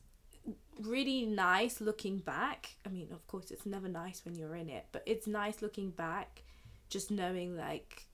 [0.81, 4.87] really nice looking back i mean of course it's never nice when you're in it
[4.93, 6.43] but it's nice looking back
[6.89, 8.07] just knowing like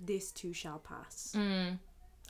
[0.00, 1.78] this too shall pass Mm.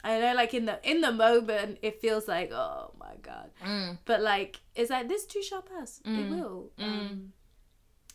[0.05, 3.99] I know like in the in the moment it feels like oh my god Mm.
[4.05, 6.31] but like it's like this too shall pass it Mm.
[6.31, 7.33] will um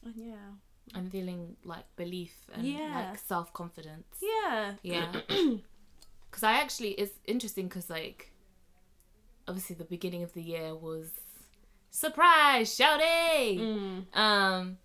[0.06, 0.50] and yeah
[0.96, 2.94] I'm feeling like belief and Yeah.
[3.10, 4.08] like self confidence.
[4.22, 5.12] yeah Yeah.
[6.30, 8.32] Because I actually, it's interesting because, like,
[9.48, 11.10] obviously the beginning of the year was
[11.90, 13.60] surprise, shouty!
[13.60, 14.16] Mm.
[14.16, 14.78] Um,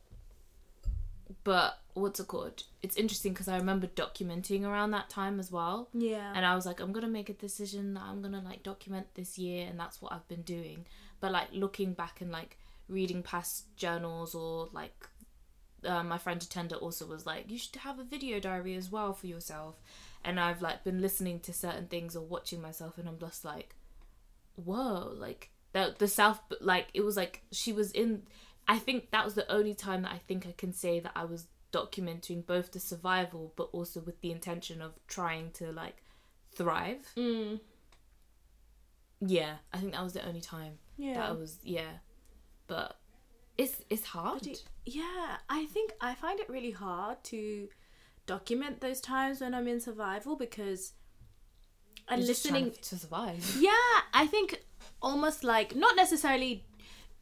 [1.44, 2.64] but what's it called?
[2.82, 5.88] It's interesting because I remember documenting around that time as well.
[5.92, 9.06] yeah And I was like, I'm gonna make a decision that I'm gonna like document
[9.14, 10.86] this year, and that's what I've been doing.
[11.20, 12.58] But like looking back and like
[12.88, 15.08] reading past journals or like
[15.84, 19.12] uh, my friend Attender also was like, you should have a video diary as well
[19.12, 19.76] for yourself.
[20.24, 23.74] And I've like been listening to certain things or watching myself, and I'm just like,
[24.56, 28.22] whoa, like the the self like it was like she was in.
[28.66, 31.24] I think that was the only time that I think I can say that I
[31.24, 36.02] was documenting both the survival, but also with the intention of trying to like
[36.54, 37.06] thrive.
[37.16, 37.60] mm.
[39.20, 41.92] Yeah, I think that was the only time yeah that I was yeah,
[42.66, 42.98] but
[43.56, 44.46] it's it's hard.
[44.46, 47.68] It- yeah, I think I find it really hard to
[48.26, 50.92] document those times when I'm in survival because
[52.08, 52.72] and listening.
[52.82, 53.56] to survive.
[53.58, 53.72] Yeah,
[54.12, 54.62] I think
[55.00, 56.64] almost like not necessarily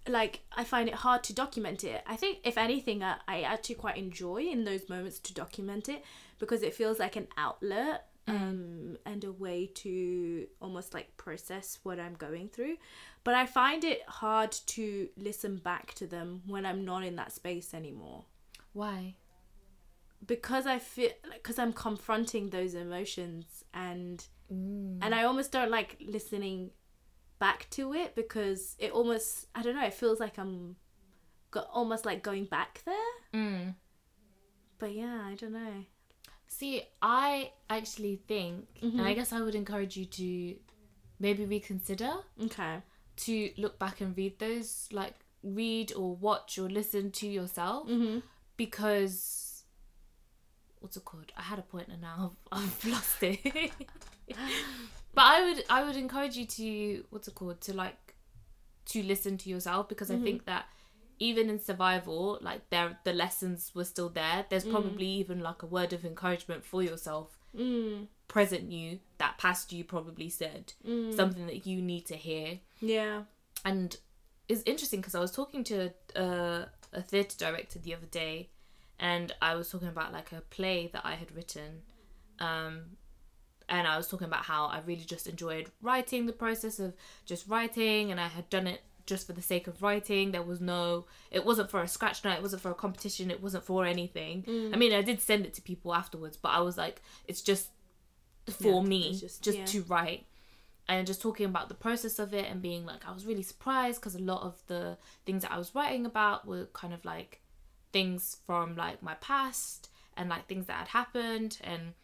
[0.09, 2.03] like I find it hard to document it.
[2.07, 6.03] I think if anything, I, I actually quite enjoy in those moments to document it
[6.38, 11.98] because it feels like an outlet um and a way to almost like process what
[11.98, 12.76] I'm going through.
[13.24, 17.32] But I find it hard to listen back to them when I'm not in that
[17.32, 18.24] space anymore
[18.72, 19.14] Why?
[20.26, 24.98] because I feel because I'm confronting those emotions and Mm.
[25.00, 26.72] and I almost don't like listening
[27.47, 30.76] back to it because it almost I don't know it feels like I'm
[31.51, 33.74] go- almost like going back there Mm.
[34.78, 35.84] but yeah I don't know
[36.59, 40.28] See, I actually think, and I guess I would encourage you to
[41.18, 42.12] maybe reconsider
[42.45, 42.74] okay
[43.24, 48.18] to look back and read those, like read or watch or listen to yourself, mm-hmm.
[48.59, 49.64] because
[50.80, 51.32] what's it called?
[51.36, 53.72] I had a point and now I've, I've lost it.
[55.14, 57.60] but I would, I would encourage you to what's it called?
[57.62, 58.14] To like
[58.86, 60.66] to listen to yourself because I think that
[61.18, 64.44] even in survival, like there the lessons were still there.
[64.48, 67.38] There's probably even like a word of encouragement for yourself.
[67.54, 68.06] Mm.
[68.28, 70.72] present you that past you probably said
[71.14, 72.60] something that you need to hear.
[72.80, 73.24] Yeah.
[73.62, 73.94] And
[74.48, 78.50] it's interesting because i was talking to uh, a theatre director the other day
[78.98, 81.82] and i was talking about like a play that i had written
[82.38, 82.96] um,
[83.72, 86.90] and i was talking about how i really just enjoyed writing the process of
[87.30, 90.30] just writing and i had done it just for the sake of writing.
[90.30, 91.06] There was no
[91.36, 94.44] it wasn't for a scratch night it wasn't for a competition it wasn't for anything.
[94.44, 94.72] Mm.
[94.72, 97.66] I mean i did send it to people afterwards but i was like it's just
[98.60, 99.64] for Yeah, me just, just- yeah.
[99.74, 100.26] to write.
[100.88, 104.00] And just talking about the process of it and being like I was really surprised
[104.00, 107.40] because a lot of the things that I was writing about were kind of like
[107.92, 111.58] things from like my past and like things that had happened.
[111.62, 111.94] And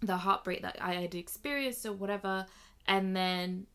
[0.00, 2.46] the heartbreak that I had experienced or whatever
[2.86, 3.66] and then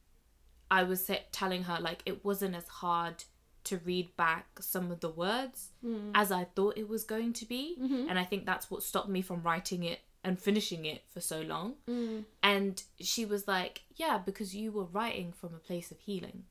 [0.72, 3.24] I was telling her like it wasn't as hard
[3.66, 6.12] to read back some of the words hmm.
[6.16, 7.76] as I thought it was going to be.
[7.80, 8.10] Mm-hmm.
[8.10, 11.42] And I think that's what stopped me from writing it and finishing it for so
[11.42, 11.76] long.
[11.90, 12.26] Mm.
[12.44, 16.44] And she was like yeah because you were writing from a place of healing.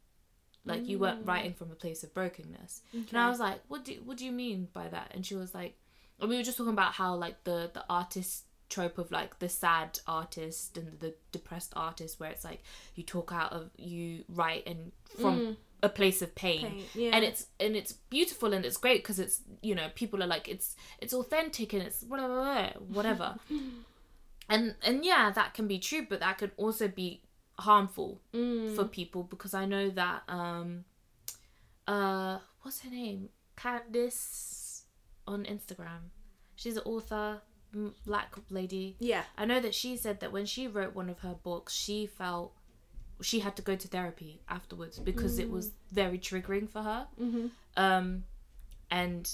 [0.64, 1.28] Like you weren't mm.
[1.28, 2.82] writing from a place of brokenness.
[2.92, 5.12] And i was like what do what do you mean by that?
[5.14, 5.78] And she was like
[6.20, 9.48] and we were just talking about how like the the artist trope of like the
[9.48, 12.62] sad artist and the depressed artist where it's like
[12.94, 17.10] you talk out of you write and from a place of pain, Pain, yeah.
[17.12, 20.48] and it's and it's beautiful and it's great because it's you know people are like
[20.48, 23.36] it's it's authentic and it's blah, blah, blah, whatever.
[24.50, 27.20] And and yeah that can be true but that can also be
[27.58, 30.84] harmful for people because i know that um
[31.86, 33.28] uh what's her name?
[33.56, 34.82] Candice
[35.26, 36.10] on instagram.
[36.56, 37.42] She's an author
[38.06, 38.96] black lady.
[38.98, 39.22] Yeah.
[39.36, 42.52] I know that she said that when she wrote one of her books she felt
[43.20, 45.72] she had to go to therapy afterwards because it was mm.
[45.92, 47.06] very triggering for her.
[47.20, 47.46] Mm-hmm.
[47.76, 48.24] Um
[48.90, 49.30] and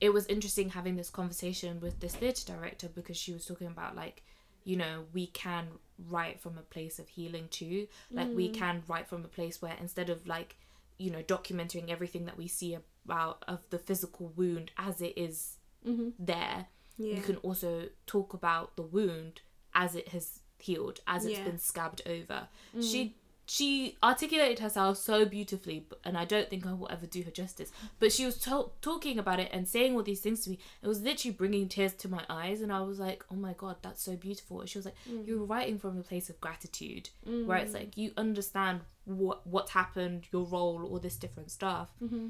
[0.00, 3.96] it was interesting having this conversation with this theatre director because she was talking about
[3.96, 4.22] like
[4.64, 5.66] you know we can
[6.10, 7.86] write from a place of healing too.
[8.10, 8.54] Like we mm.
[8.54, 10.56] can write from a place where instead of like
[10.98, 15.56] you know documenting everything that we see about of the physical wound as it is
[15.86, 16.10] mm-hmm.
[16.18, 16.66] there,
[16.96, 17.16] Yeah.
[17.16, 19.40] you can also talk about the wound
[19.74, 21.44] as it has healed, as it's Yeah.
[21.44, 22.48] been scabbed over.
[22.76, 22.82] Mm.
[22.90, 23.16] She
[23.46, 27.70] she articulated herself so beautifully, and I don't think I will ever do her justice.
[27.98, 30.58] But she was to- talking about it and saying all these things to me.
[30.82, 33.76] It was literally bringing tears to my eyes, and I was like, "Oh my god,
[33.82, 35.26] that's so beautiful." And she was like, mm.
[35.26, 37.80] "You're writing from a place of gratitude, where it's mm.
[37.80, 42.28] like you understand what what's happened, your role, all this different stuff, mm-hmm.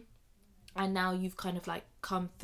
[0.74, 2.43] and now you've kind of like come through."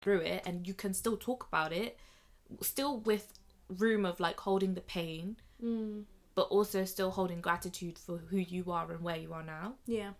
[0.00, 1.98] Through it and you can still talk about it
[2.62, 3.38] still with
[3.68, 6.02] room of like holding the pain mm.
[6.34, 10.10] but also still holding gratitude for who you are and where you are now Yeah.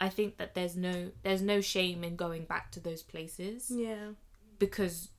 [0.00, 4.08] i think that there's no there's no shame in going back to those places Yeah.
[4.58, 5.10] because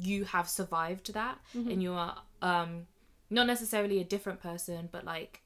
[0.00, 1.70] you have survived that mm-hmm.
[1.70, 2.86] and you are um
[3.30, 5.42] not necessarily a different person but like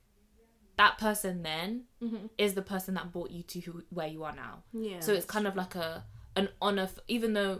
[0.76, 2.26] that person then mm-hmm.
[2.38, 5.00] is the person that brought you to who, where you are now Yeah.
[5.00, 6.04] so it's kind of like a
[6.38, 7.54] an honor f- even though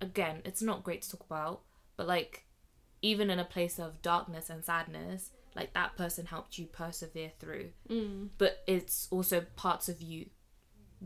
[0.00, 1.56] again it's not great to talk about
[1.96, 2.44] but like
[3.10, 7.66] even in a place of darkness and sadness like that person helped you persevere through
[7.88, 8.28] Mm.
[8.38, 10.26] but it's also parts of you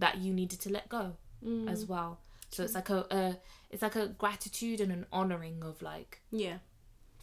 [0.03, 1.05] that you needed to let go
[1.44, 1.68] Mm.
[1.74, 3.22] as well so it's like a, a
[3.70, 6.59] it's like a gratitude and an honoring of like Yeah.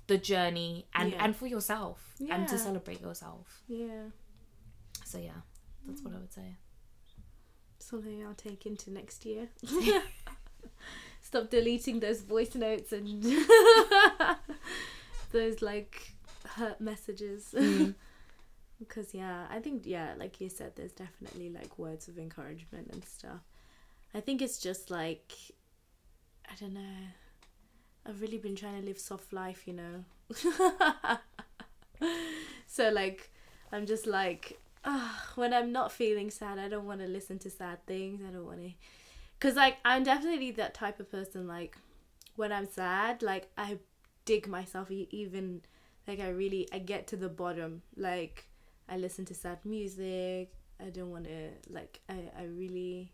[0.08, 1.24] the journey and Yeah.
[1.24, 4.06] and for yourself and to celebrate yourself Yeah.
[5.06, 5.42] so yeah
[5.86, 6.50] that's what i would say
[7.90, 9.48] Something I'll take into next year.
[11.22, 13.24] Stop deleting those voice notes and
[15.32, 16.14] those like
[16.46, 17.56] hurt messages.
[17.58, 17.96] Mm.
[18.80, 23.04] because yeah, I think yeah, like you said, there's definitely like words of encouragement and
[23.04, 23.42] stuff.
[24.14, 25.34] I think it's just like
[26.48, 27.08] I don't know.
[28.06, 30.06] I've really been trying to live soft life, you know.
[32.68, 33.32] so like
[33.72, 37.50] I'm just like ah, when I'm not feeling sad, I don't want to listen to
[37.50, 38.22] sad things.
[38.28, 38.72] I don't want to
[39.40, 41.78] cuz like I'm definitely that type of person like
[42.36, 43.80] when I'm sad, like I
[44.26, 45.62] dig myself even
[46.08, 47.82] like I really I get to the bottom.
[47.96, 48.48] Like
[48.88, 50.54] I listen to sad music.
[50.80, 53.12] I don't want to like I I really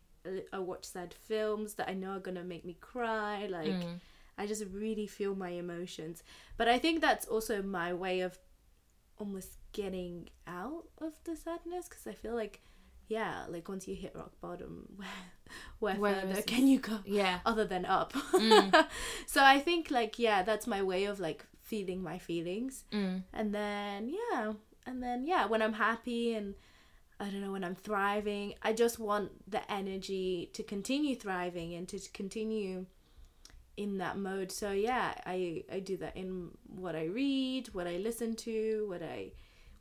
[0.54, 3.70] I watch sad films that I know are going to make me cry like
[4.38, 6.24] I just really feel my emotions.
[6.58, 8.38] But I think that's also my way of
[9.18, 12.62] almost getting out of the sadness because I feel like
[13.08, 15.08] yeah, like once you hit rock bottom, where
[15.80, 17.00] where, Where further is- can you go?
[17.06, 18.14] yeah other than up.
[18.34, 18.88] Mm.
[19.34, 22.84] so I think like yeah, that's my way of like feeling my feelings.
[22.92, 23.24] Mm.
[23.34, 24.54] And then yeah,
[24.88, 26.56] and then yeah, when I'm happy and
[27.20, 31.88] I don't know when I'm thriving, I just want the energy to continue thriving and
[31.90, 32.86] to continue
[33.78, 34.52] in that mode.
[34.52, 36.50] So yeah, I I do that in
[36.84, 39.32] what I read, what I listen to, what I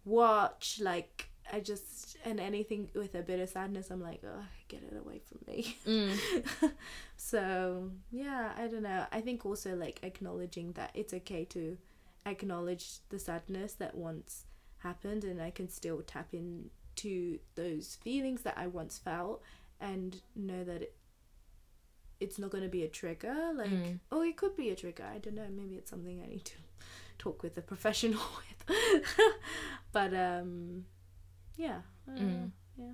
[0.05, 4.83] watch, like I just and anything with a bit of sadness, I'm like, oh, get
[4.83, 5.77] it away from me.
[5.87, 6.73] Mm.
[7.17, 9.07] so yeah, I don't know.
[9.13, 11.77] I think also like acknowledging that it's okay to
[12.27, 14.45] acknowledge the sadness that once
[14.79, 19.43] happened, and I can still tap into those feelings that I once felt,
[19.81, 20.95] and know that it,
[22.21, 23.53] it's not going to be a trigger.
[23.55, 23.99] Like, mm.
[24.11, 25.05] oh, it could be a trigger.
[25.13, 25.49] I don't know.
[25.55, 26.55] Maybe it's something I need to
[27.18, 28.20] talk with a professional
[28.68, 29.05] with.
[29.93, 30.85] but um,
[31.57, 32.93] yeah, I don't yeah.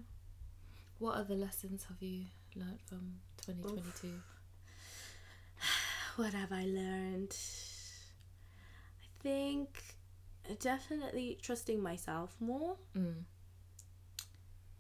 [0.99, 2.25] what other lessons have you
[2.55, 3.15] learned from
[3.47, 4.21] 2022
[6.17, 7.37] What have I learned?
[9.01, 9.83] I think
[10.59, 12.77] definitely trusting myself more.
[12.97, 13.25] Mm.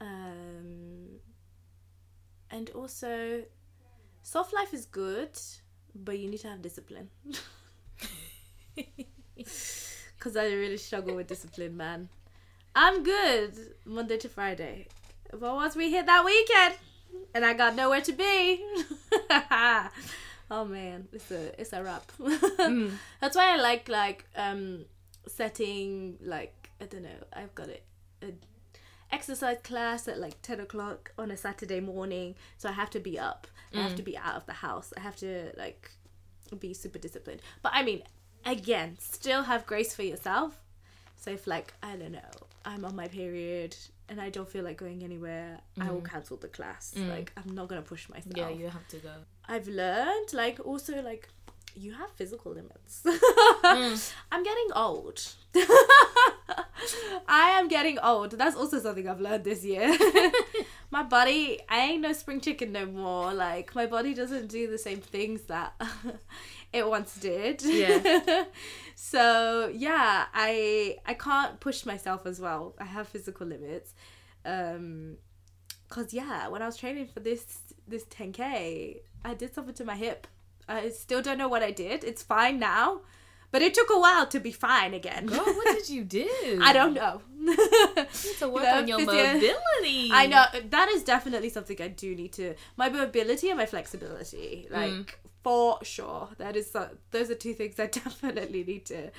[0.00, 1.20] Um,
[2.50, 3.44] and also,
[4.22, 5.38] soft life is good,
[5.94, 7.10] but you need to have discipline.
[10.18, 12.10] Because I really struggle with discipline, man.
[12.74, 13.54] I'm good
[13.86, 14.86] Monday to Friday.
[15.30, 16.74] But once we hit that weekend,
[17.34, 18.62] and I got nowhere to be,
[20.50, 22.12] oh man, it's a it's a wrap.
[23.20, 24.84] That's why I like like um
[25.26, 27.24] setting like I don't know.
[27.32, 27.84] I've got it.
[28.22, 28.32] A
[29.12, 32.34] exercise class at like 10 o'clock on a Saturday morning.
[32.58, 33.46] So I have to be up.
[33.72, 34.92] I have to be out of the house.
[34.96, 35.90] I have to like
[36.58, 37.40] be super disciplined.
[37.62, 38.02] But I mean,
[38.44, 40.58] again, still have grace for yourself.
[41.16, 42.20] So if like, I don't know,
[42.64, 43.76] I'm on my period
[44.08, 46.94] and I don't feel like going anywhere, I will cancel the class.
[46.96, 48.36] Like I'm not gonna push myself.
[48.36, 49.12] yeah you have to go
[49.48, 51.28] I've learned, like also like
[51.76, 53.02] you have physical limits.
[53.62, 54.12] Mm.
[54.32, 55.22] I'm getting old.
[57.28, 58.32] I am getting old.
[58.32, 59.96] That's also something I've learned this year.
[60.90, 63.32] my body, I ain't no spring chicken no more.
[63.32, 65.74] Like my body doesn't do the same things that
[66.72, 67.62] it once did.
[67.62, 68.44] Yeah.
[68.94, 72.74] so yeah, I I can't push myself as well.
[72.78, 73.94] I have physical limits.
[74.44, 75.16] Um
[75.88, 77.58] cuz yeah, when I was training for this
[77.88, 80.26] this 10k, I did something to my hip.
[80.68, 82.04] I still don't know what I did.
[82.04, 83.00] It's fine now.
[83.52, 85.26] But it took a while to be fine again.
[85.26, 86.60] Girl, what did you do?
[86.62, 87.20] I don't know.
[87.36, 90.10] You need to work know, on your mobility.
[90.12, 94.68] I know that is definitely something I do need to my mobility and my flexibility.
[94.70, 96.28] Like for sure.
[96.38, 99.10] That is so, those are two things I definitely need to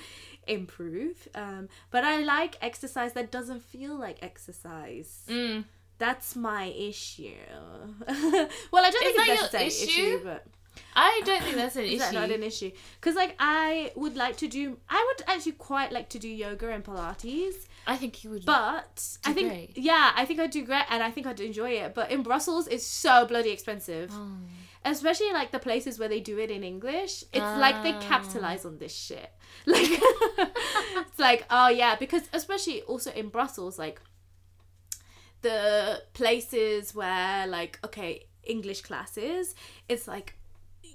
[0.48, 1.28] improve.
[1.36, 5.24] Um but I like exercise that doesn't feel like exercise.
[5.30, 5.66] Mm.
[5.98, 7.36] That's my issue.
[8.08, 9.84] well, I don't think your it's necessarily issue?
[9.84, 10.48] issue, but
[10.96, 12.00] I don't think that's an is issue.
[12.00, 12.72] that not an issue?
[13.00, 16.70] Because like I would like to do, I would actually quite like to do yoga
[16.70, 17.56] and Pilates.
[17.88, 18.46] I think you would.
[18.46, 19.72] But I think great.
[19.78, 21.94] yeah, I think I'd do great and I think I'd enjoy it.
[21.94, 24.12] But in Brussels it's so bloody expensive.
[24.14, 24.32] Oh.
[24.84, 27.24] Especially like the places where they do it in English.
[27.34, 28.00] It's like they Ah.
[28.02, 29.30] capitalize on this shit.
[29.66, 29.90] Like
[31.08, 34.02] it's like, oh yeah, because especially also in Brussels, like
[35.42, 39.56] the places where like, okay, English classes,
[39.90, 40.36] it's like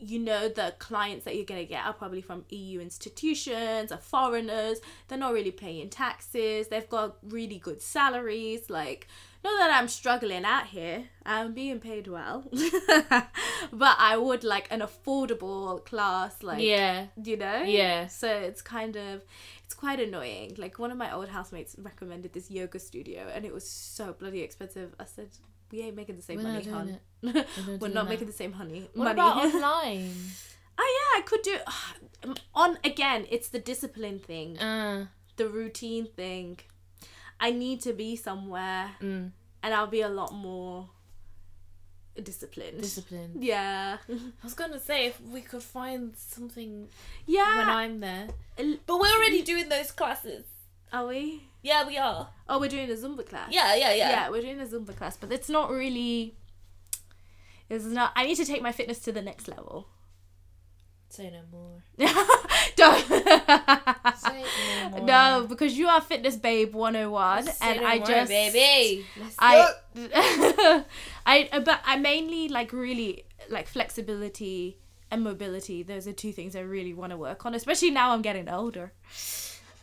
[0.00, 3.98] you know the clients that you're going to get are probably from EU institutions, are
[3.98, 4.78] foreigners.
[5.08, 6.68] They're not really paying taxes.
[6.68, 8.68] They've got really good salaries.
[8.70, 9.08] Like,
[9.44, 11.04] not that I'm struggling out here.
[11.24, 12.44] I'm being paid well,
[13.72, 16.42] but I would like an affordable class.
[16.42, 17.06] Like, yeah.
[17.22, 17.62] you know.
[17.62, 18.08] Yeah.
[18.08, 19.22] So it's kind of
[19.64, 20.54] it's quite annoying.
[20.58, 24.40] Like one of my old housemates recommended this yoga studio, and it was so bloody
[24.40, 24.94] expensive.
[24.98, 25.28] I said.
[25.70, 26.74] We ain't making the same We're not money, doing
[27.22, 27.36] hon.
[27.36, 27.46] it.
[27.80, 28.88] We're, not making the same honey.
[28.94, 29.12] What money.
[29.12, 30.12] about online?
[30.78, 31.56] Oh yeah, I could do
[32.54, 33.26] on again.
[33.30, 35.06] It's the discipline thing, Uh,
[35.36, 36.60] the routine thing.
[37.40, 39.30] I need to be somewhere, mm,
[39.62, 40.88] and I'll be a lot more
[42.22, 42.80] disciplined.
[42.80, 43.32] discipline.
[43.40, 44.14] yeah, I
[44.44, 46.88] was gonna say if we could find something
[47.26, 47.58] yeah.
[47.58, 48.28] when I'm there,
[48.86, 50.44] but we're already doing those classes.
[50.92, 51.42] Are we?
[51.66, 52.28] Yeah, we are.
[52.48, 53.48] Oh, we're doing a Zumba class.
[53.50, 54.10] Yeah, yeah, yeah.
[54.10, 56.36] yeah, we're doing a Zumba class, but it's not really.
[57.68, 58.12] It's not.
[58.14, 59.88] I need to take my fitness to the next level.
[61.08, 61.82] Say no more.
[62.76, 63.04] Don't.
[63.08, 64.44] Say
[64.84, 65.00] no more.
[65.00, 69.04] no, because you are fitness babe 101 Say and no I more, just baby.
[69.20, 69.72] Let's I
[71.26, 74.78] I but I mainly like really like flexibility
[75.10, 75.82] and mobility.
[75.82, 78.92] Those are two things I really want to work on, especially now I'm getting older.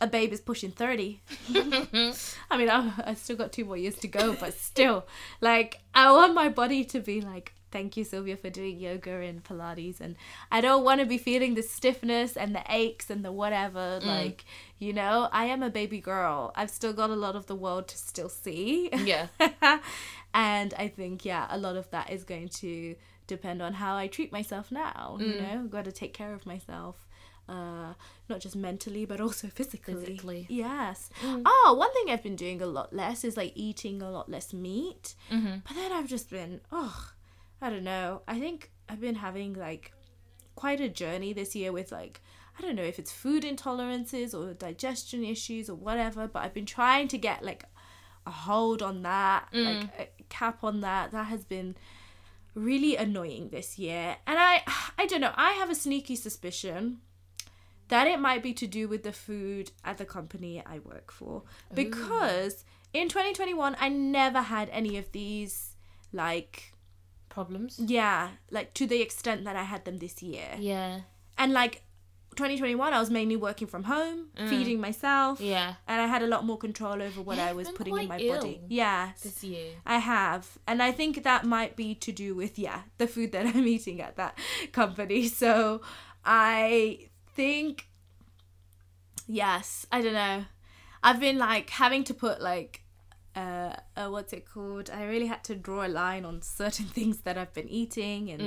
[0.04, 1.22] A babe is pushing 30.
[1.54, 5.06] I mean, I, I still got two more years to go, but still,
[5.40, 9.42] like, I want my body to be like, thank you, Sylvia, for doing yoga and
[9.42, 10.02] Pilates.
[10.02, 10.16] And
[10.52, 13.98] I don't want to be feeling the stiffness and the aches and the whatever.
[14.02, 14.04] Mm.
[14.04, 14.44] Like,
[14.78, 16.52] you know, I am a baby girl.
[16.54, 18.90] I've still got a lot of the world to still see.
[18.92, 19.28] Yeah.
[20.34, 22.94] and I think, yeah, a lot of that is going to
[23.26, 25.16] depend on how I treat myself now.
[25.18, 25.40] You mm.
[25.40, 27.06] know, I've got to take care of myself.
[27.48, 27.92] Uh,
[28.28, 29.94] not just mentally, but also physically.
[29.94, 30.46] Physically.
[30.48, 31.10] Yes.
[31.22, 34.52] Oh, one thing I've been doing a lot less is like eating a lot less
[34.52, 35.14] meat.
[35.30, 35.58] Mm-hmm.
[35.66, 37.10] But then I've just been, oh,
[37.60, 38.22] I don't know.
[38.26, 39.92] I think I've been having like
[40.54, 42.20] quite a journey this year with like
[42.58, 46.66] I don't know if it's food intolerances or digestion issues or whatever, but I've been
[46.66, 47.64] trying to get like
[48.26, 51.10] a hold on that, like a cap on that.
[51.10, 51.74] That has been
[52.54, 54.16] really annoying this year.
[54.26, 54.62] And I
[54.98, 57.00] I don't know, I have a sneaky suspicion
[57.88, 61.42] that it might be to do with the food at the company I work for
[61.74, 65.76] because in 2021 I never had any of these
[66.12, 66.72] like
[67.28, 67.80] Problems.
[67.80, 70.50] yeah, like to the extent that I had them this year.
[70.58, 71.00] Yeah.
[71.36, 71.82] And like
[72.36, 75.40] 2021, I was mainly working from home, feeding myself.
[75.40, 75.50] Mm.
[75.50, 75.74] Yeah.
[75.88, 78.18] And I had a lot more control over what Yeah, I was putting in my
[78.18, 78.60] body.
[78.68, 79.12] Yeah.
[79.22, 79.70] This year.
[79.84, 80.58] I have.
[80.66, 84.00] And I think that might be to do with, yeah, the food that I'm eating
[84.00, 84.38] at that
[84.72, 85.26] company.
[85.28, 85.80] So
[86.24, 87.88] I think,
[89.26, 90.44] yes, I don't know.
[91.02, 92.82] I've been like having to put like,
[93.36, 94.90] uh, uh, what's it called?
[94.90, 98.42] I really had to draw a line on certain things that I've been eating and.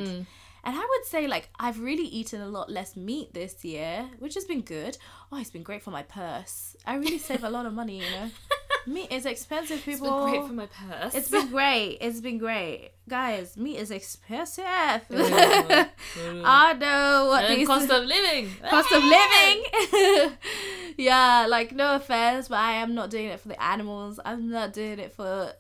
[0.64, 4.34] And I would say, like, I've really eaten a lot less meat this year, which
[4.34, 4.98] has been good.
[5.32, 6.76] Oh, it's been great for my purse.
[6.86, 8.30] I really save a lot of money, you know.
[8.88, 10.26] Meat is expensive, It's people.
[10.26, 11.14] been great for my purse.
[11.16, 11.98] It's been great.
[12.02, 12.92] It's been great.
[13.08, 14.64] Guys, meat is expensive.
[14.66, 15.90] Mm.
[16.46, 18.50] I know what and these cost of living.
[18.70, 20.34] cost of living.
[20.98, 24.20] yeah, like no offense, but I am not doing it for the animals.
[24.26, 25.54] I'm not doing it for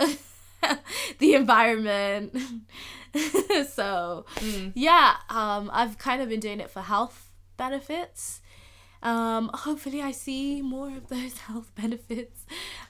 [1.19, 2.35] the environment.
[3.69, 4.25] so
[4.73, 8.41] yeah, um, I've kind of been doing it for health benefits.
[9.07, 12.45] Um, hopefully, I see more of those health benefits.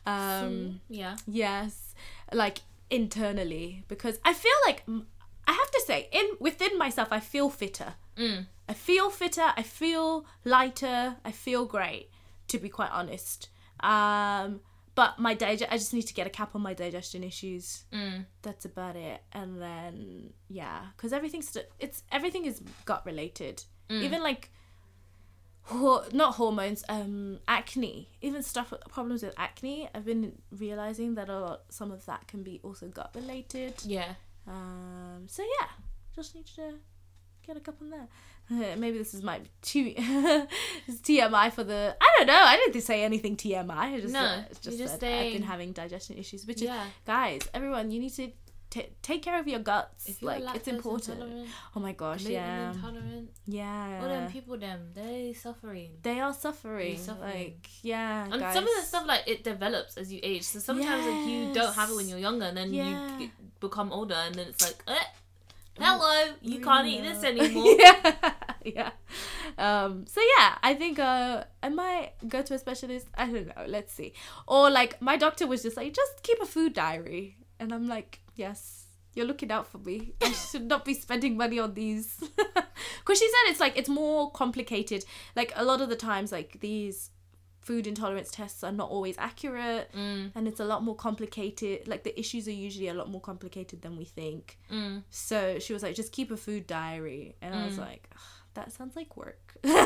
[0.05, 1.15] Um, Yeah.
[1.28, 1.93] yes,
[2.34, 2.59] like
[2.89, 4.80] internally because I feel like
[5.47, 7.93] I have to say in within myself I feel fitter.
[8.70, 9.47] I feel fitter.
[9.55, 11.18] I feel lighter.
[11.24, 12.09] I feel great.
[12.47, 13.49] To be quite honest.
[13.82, 14.61] Um,
[14.95, 17.84] but my dig- I just need to get a cap on my digestion issues.
[18.41, 19.22] That's about it.
[19.34, 23.63] And then yeah, because everything's st- it's everything is gut related.
[24.05, 24.49] Even like
[26.13, 29.89] not hormones, um, acne, even stuff problems with acne.
[29.93, 33.74] I've been realizing that a lot, some of that can be also gut related.
[33.84, 34.13] Yeah.
[34.47, 35.68] Um, so yeah,
[36.15, 36.74] just need to
[37.45, 38.07] get a couple on there.
[38.78, 42.34] Maybe this is my too it's TMI for the I don't know.
[42.45, 43.70] I didn't say anything TMI.
[43.72, 46.47] I just No, uh, just, just I've been having digestion issues.
[46.47, 46.82] Which Yeah.
[46.86, 48.32] is guys, everyone, you need to
[48.70, 50.22] t- take care of your guts.
[50.22, 51.47] Like it's important.
[51.76, 53.99] Oh my gosh, yeah, intolerant, yeah.
[54.01, 55.91] all them people, them they suffering.
[56.01, 56.97] they are suffering.
[56.97, 57.30] suffering.
[57.34, 58.53] Like yeah, And guys.
[58.53, 60.43] some of the stuff like it develops as you age.
[60.43, 63.20] So sometimes like you don't have it when you're younger, and then Yeah.
[63.20, 64.93] you become older, and then it's like, eh,
[65.80, 67.76] hello, you can't eat this anymore.
[67.80, 68.15] yeah,
[68.63, 68.91] yeah.
[69.57, 73.07] Um, so yeah, I think uh, I might go to a specialist.
[73.15, 73.63] I don't know.
[73.68, 74.13] Let's see.
[74.47, 78.20] Or like my doctor was just like, just keep a food diary, and I'm like,
[78.38, 80.14] yes, you're looking out for me.
[80.22, 82.18] I should not be spending money on these.
[83.00, 85.04] Because she said it's like it's more complicated.
[85.36, 87.10] Like a lot of the times, like these
[87.62, 90.32] food intolerance tests are not always accurate Mm.
[90.36, 93.82] and it's a lot more complicated like the issues are usually a lot more complicated
[93.82, 95.04] than we think Mm.
[95.10, 98.20] so she was like just keep a food diary and i was like "Ugh,
[98.54, 99.86] that sounds like work Doesn't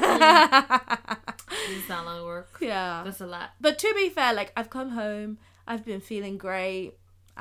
[1.87, 2.57] sound like work.
[2.61, 3.51] yeah That's a lot.
[3.59, 5.37] but to be fair like i've come home
[5.67, 6.93] i've been feeling great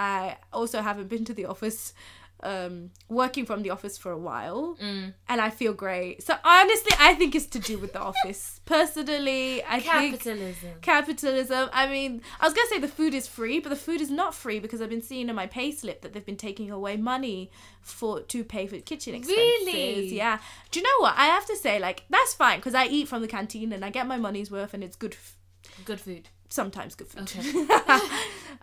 [0.09, 1.83] i also haven't been to the office
[2.43, 2.75] um
[3.21, 5.13] working from the office for a while Mm.
[5.31, 8.43] and i feel great so honestly i think it's to do with the office
[8.75, 10.71] personally i think Capitalism.
[10.81, 11.69] capitalism.
[11.81, 14.35] I mean, I was gonna say the food is free, but the food is not
[14.43, 17.51] free because I've been seeing in my payslip that they've been taking away money
[17.83, 19.67] for to pay for kitchen expenses.
[19.67, 20.17] Really?
[20.23, 20.39] Yeah.
[20.71, 21.15] Do you know what?
[21.25, 23.91] I have to say, like, that's fine because I eat from the canteen and I
[23.99, 25.15] get my money's worth and it's good.
[25.15, 25.37] F-
[25.85, 26.25] Good food.
[26.51, 27.23] Sometimes good food.
[27.23, 27.41] Okay.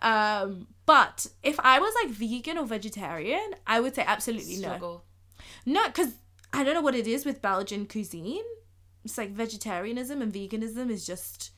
[0.00, 4.68] um, but if I was like vegan or vegetarian, I would say absolutely no.
[4.68, 5.04] Struggle.
[5.66, 6.14] No, because
[6.52, 8.44] I don't know what it is with Belgian cuisine.
[9.04, 11.50] It's like vegetarianism and veganism is just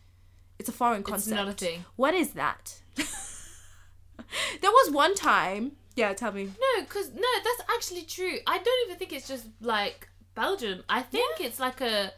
[0.59, 1.37] it's a foreign It's concept.
[1.37, 1.85] not a thing.
[1.97, 2.81] What is that?
[2.97, 5.73] there was one time.
[5.97, 6.45] Yeah, tell me.
[6.45, 8.39] No, because no, that's actually true.
[8.47, 10.83] I don't even think it's just like Belgium.
[10.89, 12.13] I think it's like a.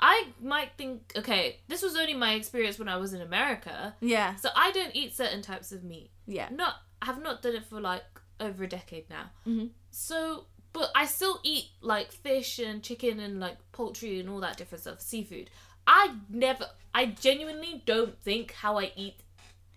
[0.00, 1.56] I might think okay.
[1.68, 5.14] This was only my experience when I was in America, Yeah, so I don't eat
[5.16, 6.10] certain types of meat.
[6.26, 8.04] yeah, Not I have not done it for like
[8.40, 9.30] over a decade now.
[9.46, 9.70] Mhm.
[9.90, 14.56] So, but I still eat like fish and chicken and like poultry and all that
[14.56, 15.50] different stuff, seafood.
[15.86, 19.20] I never, I genuinely don't think how I eat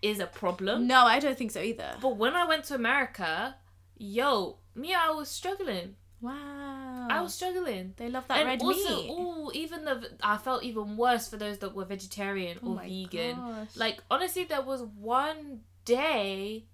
[0.01, 0.85] is a problem.
[0.87, 1.95] No, I don't think so either.
[2.01, 3.55] But when I went to America,
[3.97, 5.95] yo, me, I was struggling.
[6.21, 7.93] Wow, I was struggling.
[7.97, 9.09] They love that and red also, meat.
[9.11, 12.87] ooh, even the I felt even worse for those that were vegetarian Oh or my
[12.87, 13.35] vegan.
[13.37, 13.75] gosh.
[13.75, 16.65] Like honestly, there was one day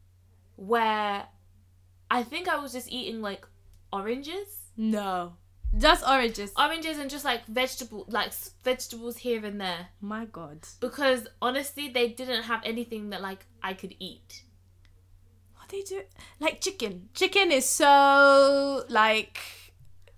[0.58, 1.26] where
[2.12, 3.46] I think I was just eating like
[3.94, 5.34] oranges, No,
[5.78, 6.52] just oranges.
[6.58, 8.34] oranges, and just like vegetable, like
[8.64, 9.88] vegetables here and there.
[10.02, 14.44] My God, Because honestly, they didn't have anything that like I could eat.
[15.70, 16.02] They do?
[16.40, 17.10] Like chicken.
[17.14, 19.40] Chicken is so like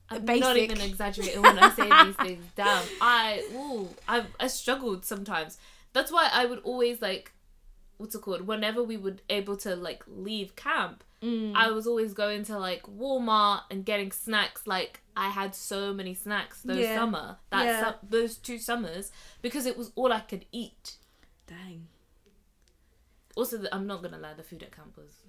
[0.10, 0.42] I'm basic.
[0.42, 2.46] not even exaggerating when I say these things.
[2.56, 5.58] Damn, I ooh, I I struggled sometimes.
[5.94, 7.32] That's why I would always like,
[7.98, 8.48] what's it called?
[8.48, 11.52] Whenever we would able to like leave camp, Mm.
[11.54, 14.66] I was always going to like Walmart and getting snacks.
[14.66, 16.96] Like I had so many snacks those Yeah.
[16.96, 17.90] summer, that Yeah.
[17.92, 20.96] su- those two summers, because it was all I could eat.
[21.46, 21.88] Dang.
[23.36, 25.24] Also, the, I'm not gonna lie, the food at camp was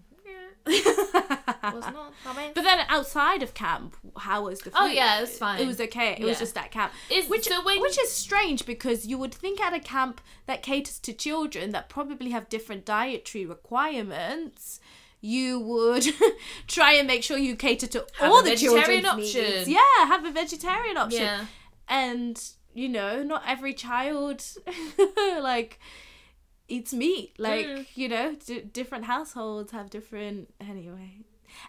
[0.66, 2.12] was not.
[2.54, 4.78] But then outside of camp, how was the oh, food?
[4.80, 5.60] Oh, yeah, it was fine.
[5.60, 6.16] It was okay.
[6.18, 6.92] It was just at camp.
[7.08, 10.62] It's- which so when- which is strange because you would think at a camp that
[10.62, 14.80] caters to children that probably have different dietary requirements,
[15.20, 16.06] you would
[16.66, 19.42] try and make sure you cater to Have all a the vegetarian children's option.
[19.56, 19.68] needs.
[19.68, 21.22] Yeah, have a vegetarian option.
[21.22, 21.44] Yeah.
[21.88, 24.44] And you know, not every child
[25.40, 25.78] like
[26.70, 27.34] eats meat.
[27.38, 27.86] Like Mm.
[27.94, 30.52] you know, d- different households have different.
[30.60, 31.10] Anyway,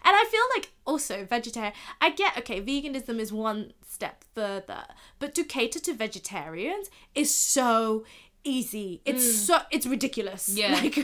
[0.04, 1.74] and I feel like also vegetarian.
[2.00, 4.84] I get okay, veganism is one step further,
[5.18, 8.04] but to cater to vegetarians is so
[8.44, 9.00] easy.
[9.04, 10.48] It's so it's ridiculous.
[10.48, 10.56] Mm.
[10.58, 10.72] Yeah.
[10.82, 10.96] Like,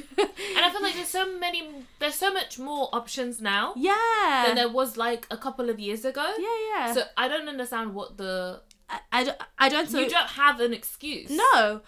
[0.56, 1.60] And I feel like there's so many,
[2.00, 4.44] there's so much more options now yeah.
[4.46, 6.26] than there was like a couple of years ago.
[6.38, 6.92] yeah, yeah.
[6.94, 8.60] So I don't understand what the
[8.90, 11.28] I, I, don't, I don't so you don't have an excuse.
[11.30, 11.80] No, and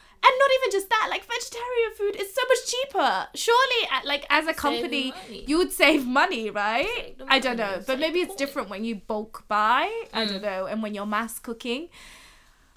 [0.42, 1.06] not even just that.
[1.10, 3.26] Like vegetarian food is so much cheaper.
[3.34, 5.14] Surely, at, like as a company,
[5.46, 6.86] you would save money, right?
[7.18, 9.90] Save I don't know, save but maybe it's different when you bulk buy.
[10.12, 10.28] I Mm.
[10.28, 11.88] don't know, and when you're mass cooking.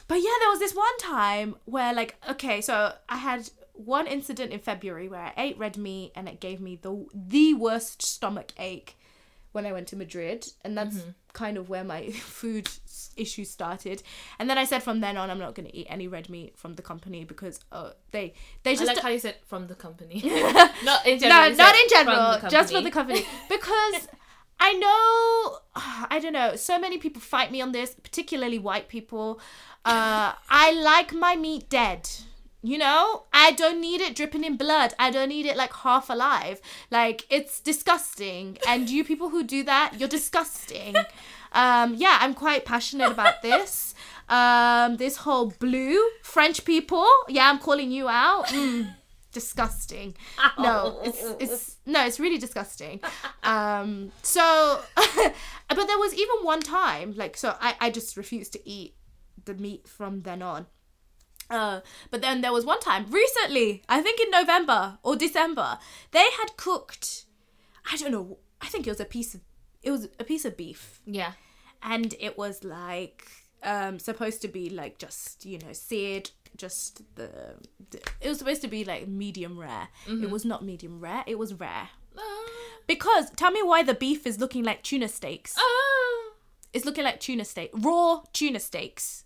[0.07, 4.51] But yeah, there was this one time where, like, okay, so I had one incident
[4.51, 8.51] in February where I ate red meat and it gave me the the worst stomach
[8.59, 8.95] ache
[9.51, 11.09] when I went to Madrid, and that's Mm-hmm.
[11.33, 12.69] Kind of where my food
[13.17, 14.01] issues started.
[14.39, 16.57] And then I said from then on, I'm not going to eat any red meat
[16.57, 19.75] from the company because uh, they they I just like how you said from the
[19.75, 20.21] company.
[20.83, 21.49] not in general.
[21.49, 24.07] no, not in general, the just for the company because.
[24.59, 25.57] I know,
[26.09, 26.55] I don't know.
[26.55, 29.41] So many people fight me on this, particularly white people.
[29.83, 32.09] Uh, I like my meat dead.
[32.65, 34.93] You know, I don't need it dripping in blood.
[34.97, 36.61] I don't need it like half alive.
[36.89, 38.57] Like it's disgusting.
[38.65, 40.95] And you people who do that, you're disgusting.
[41.55, 43.93] Um, yeah, I'm quite passionate about this.
[44.27, 47.07] Um, this whole blue French people.
[47.29, 48.47] Yeah, I'm calling you out.
[48.47, 48.95] Mm,
[49.31, 50.15] disgusting.
[50.57, 53.01] No, it's it's no, it's really disgusting.
[53.43, 58.67] Um, so, but there was even one time, like, so I I just refused to
[58.67, 58.95] eat
[59.45, 60.65] the meat from then on.
[61.53, 61.81] Uh,
[62.11, 65.77] but then there was one time recently, I think in November or December,
[66.11, 67.25] they had cooked.
[67.91, 68.37] I don't know.
[68.61, 69.41] I think it was a piece of
[69.83, 71.33] it was a piece of beef, Yeah.
[71.81, 73.27] and it was like
[73.61, 77.29] um supposed to be like just you know seared just the,
[77.91, 79.87] the it was supposed to be like medium rare
[80.25, 81.87] it was not medium rare it was rare
[82.87, 86.33] because tell me why the beef is looking like tuna steaks Oh.
[86.73, 89.23] it's looking like tuna steak raw tuna steaks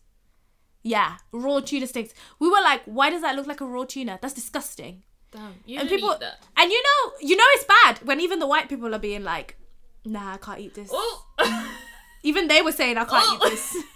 [0.96, 4.18] yeah raw tuna steaks we were like why does that look like a raw tuna
[4.22, 5.56] that's disgusting Damn.
[5.66, 6.40] You and people eat that.
[6.56, 9.58] and you know you know it's bad when even the white people are being like
[10.06, 11.26] nah i can't eat this Oh.
[12.24, 13.40] even they were saying i can't Oh.
[13.46, 13.78] eat this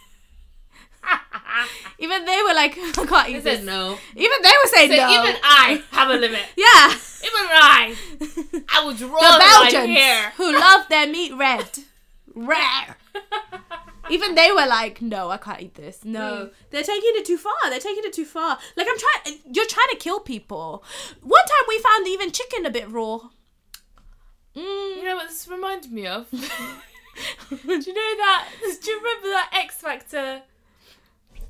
[1.99, 3.97] even they were like i can't eat I this said no.
[4.15, 6.45] even they were saying So no even I have a limit.
[6.57, 6.87] yeah
[7.29, 7.95] Even I.
[8.75, 10.31] I would draw the belgians here.
[10.37, 11.69] who love their meat red
[12.35, 12.97] rare
[14.11, 17.53] even they were like no i can't eat this no they're taking it too far
[17.69, 20.83] they're taking it too far like i'm trying you're trying to kill people
[21.21, 23.19] one time we found even chicken a bit raw
[24.55, 24.97] mm.
[25.01, 26.29] You know what this reminds me of?
[26.31, 28.47] do you know that?
[28.61, 30.41] Do you remember that X Factor?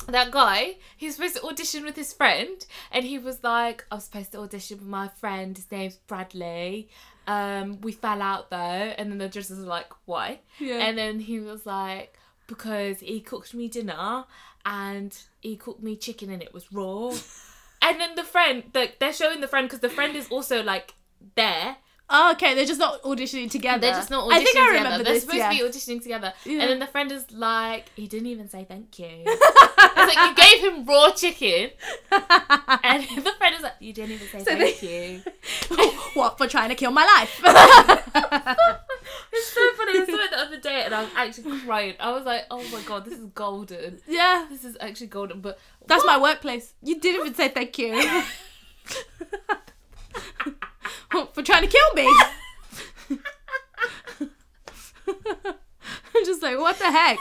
[0.07, 3.95] That guy, he was supposed to audition with his friend, and he was like, "I
[3.95, 5.55] was supposed to audition with my friend.
[5.55, 6.89] His name's Bradley.
[7.27, 10.77] Um, we fell out though." And then the judges were like, "Why?" Yeah.
[10.77, 12.17] And then he was like,
[12.47, 14.25] "Because he cooked me dinner,
[14.65, 17.09] and he cooked me chicken, and it was raw."
[17.81, 20.93] and then the friend, the, they're showing the friend because the friend is also like
[21.35, 21.77] there.
[22.13, 23.79] Oh, okay, they're just not auditioning together.
[23.79, 24.83] They're just not auditioning I think I together.
[24.83, 25.49] remember They're supposed yeah.
[25.49, 26.33] to be auditioning together.
[26.43, 26.59] Yeah.
[26.59, 29.07] And then the friend is like, he didn't even say thank you.
[29.25, 31.69] it's like you gave him raw chicken.
[32.83, 35.91] And the friend is like, you didn't even say So thank they- you.
[36.13, 38.81] what for trying to kill my life?
[39.33, 39.99] It's so funny.
[39.99, 41.95] I saw it the other day and I was actually crying.
[41.99, 43.99] I was like, oh my god, this is golden.
[44.07, 45.41] yeah, This is actually golden.
[45.41, 46.73] But that's my workplace.
[46.83, 47.93] You didn't even say thank you
[51.33, 52.07] for trying to kill me.
[56.13, 57.17] I'm just like, what the heck?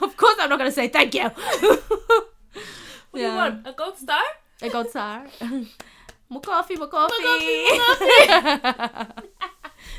[0.00, 1.28] Of course, I'm not gonna say thank you.
[1.28, 1.84] what
[3.14, 3.66] do you want?
[3.66, 4.22] A gold star?
[4.62, 5.26] A gold star.
[6.28, 7.14] More coffee, more coffee.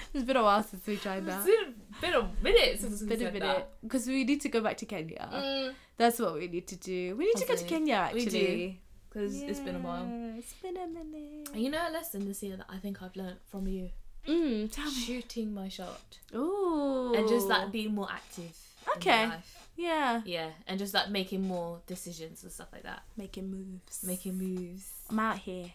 [0.14, 1.46] it's been a while since we tried that.
[1.46, 3.68] It's been a minute since we Been a minute.
[3.84, 5.28] Because we need to go back to Kenya.
[5.32, 5.74] that.
[5.98, 7.16] That's what we need to do.
[7.16, 8.80] We need to go to Kenya actually.
[9.10, 10.08] Because it's been a while.
[10.38, 11.50] It's been a minute.
[11.54, 13.90] And you know a lesson this year that I think I've learned from you?
[14.28, 14.92] Mm, tell me.
[14.92, 16.20] Shooting my shot.
[16.36, 17.14] Ooh.
[17.16, 18.56] and just like being more active.
[18.98, 19.30] Okay.
[19.76, 20.22] Yeah.
[20.26, 23.04] Yeah, and just like making more decisions and stuff like that.
[23.16, 24.04] Making moves.
[24.06, 24.90] Making moves.
[25.10, 25.72] I'm out here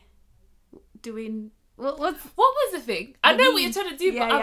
[1.03, 1.51] doing.
[1.77, 1.99] What?
[1.99, 2.23] What's?
[2.35, 3.15] What was the thing?
[3.25, 4.39] I know what you're trying to do, Yeah, but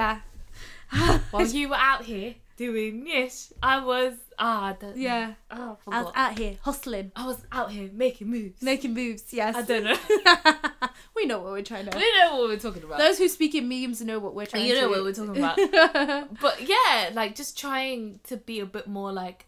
[0.94, 1.20] yeah.
[1.32, 5.34] while you were out here doing this, I was ah Yeah.
[5.50, 8.62] Oh, I I was out here hustling, I was out here making moves.
[8.62, 9.24] making moves.
[9.32, 9.56] Yes.
[9.56, 9.98] I don't know.
[11.16, 11.98] we know what we're trying to.
[11.98, 13.00] we know what we're talking about.
[13.00, 14.82] Those who speak in memes know what we're trying you to.
[14.82, 16.40] know what we're talking about.
[16.42, 19.46] but yeah, like just trying to be a bit more like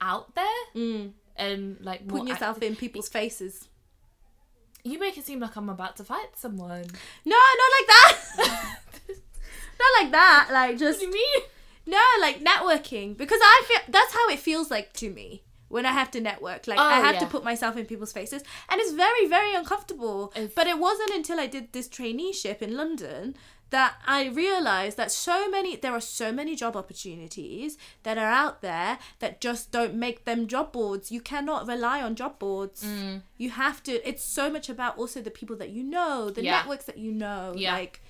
[0.00, 0.44] out there
[0.76, 1.12] Mm.
[1.36, 2.70] and like more Putting yourself active.
[2.70, 3.68] in people's faces.
[4.84, 6.84] You make it seem like I'm about to fight someone.
[7.24, 8.76] No, not like that.
[9.08, 10.48] not like that.
[10.52, 11.00] Like just.
[11.00, 11.42] What do you mean?
[11.86, 15.92] no, like networking because I feel that's how it feels like to me when I
[15.92, 16.66] have to network.
[16.66, 20.32] Like Oh, I have to put myself in people's faces, and it's very, very uncomfortable.
[20.36, 23.34] If- but it wasn't until I did this traineeship in London
[23.76, 27.70] that I realized that so many there are so many job opportunities
[28.04, 31.10] that are out there that just don't make them job boards.
[31.16, 32.84] You cannot rely on job boards.
[32.84, 33.22] Mm.
[33.36, 33.92] You have to.
[34.08, 36.52] It's so much about also the people that you know, the Yeah.
[36.58, 37.52] networks that you know.
[37.56, 37.72] Yeah.
[37.74, 38.00] Like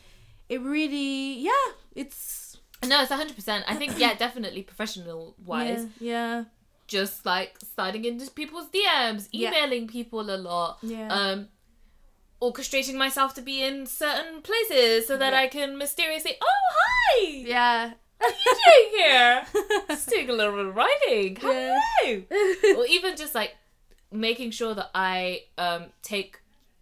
[0.48, 1.66] it really, yeah.
[1.94, 2.56] It's
[2.86, 3.64] No, it's hundred percent.
[3.66, 6.44] I think yeah, definitely professional wise, yeah, yeah.
[6.86, 9.48] just like sliding into people's DMs, Yeah.
[9.48, 11.08] emailing people a lot, Yeah.
[11.18, 11.48] um,
[12.42, 15.40] orchestrating myself to be in certain places so that Yeah.
[15.40, 17.92] I can mysteriously, oh hi, Yeah.
[18.18, 19.46] what are you doing here?
[19.88, 21.38] Just doing a little bit of writing.
[21.42, 21.78] Yeah.
[22.02, 22.22] Hello.
[22.78, 23.54] or even just like
[24.12, 26.40] making sure that I um take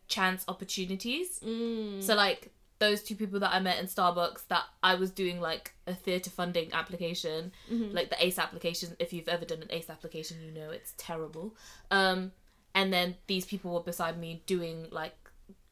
[0.08, 1.40] chance opportunities.
[1.40, 2.02] Mm.
[2.02, 5.72] So like those two people that I met in Starbucks that I was doing like
[5.86, 7.94] a theatre funding application, Mm-hmm.
[7.94, 8.96] like the ACE application.
[8.98, 11.54] If you've ever done an ACE application, you know it's terrible.
[11.90, 12.32] Um,
[12.74, 15.14] and then these people were beside me doing like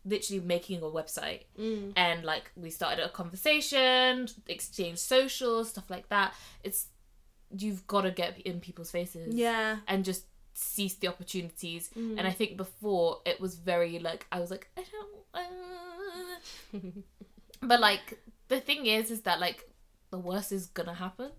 [0.05, 1.93] literally making a website Mm.
[1.97, 6.35] and like we started a conversation exchange socials stuff like that
[6.65, 6.87] it's
[7.57, 9.79] you've got to get in people's faces Yeah.
[9.89, 10.25] and just
[10.55, 12.19] seize the opportunities Mm.
[12.19, 15.45] and i think before it was very like i was like i don't
[16.75, 16.79] uh...
[17.67, 19.69] but like the thing is is that like
[20.11, 21.31] the worst is gonna happen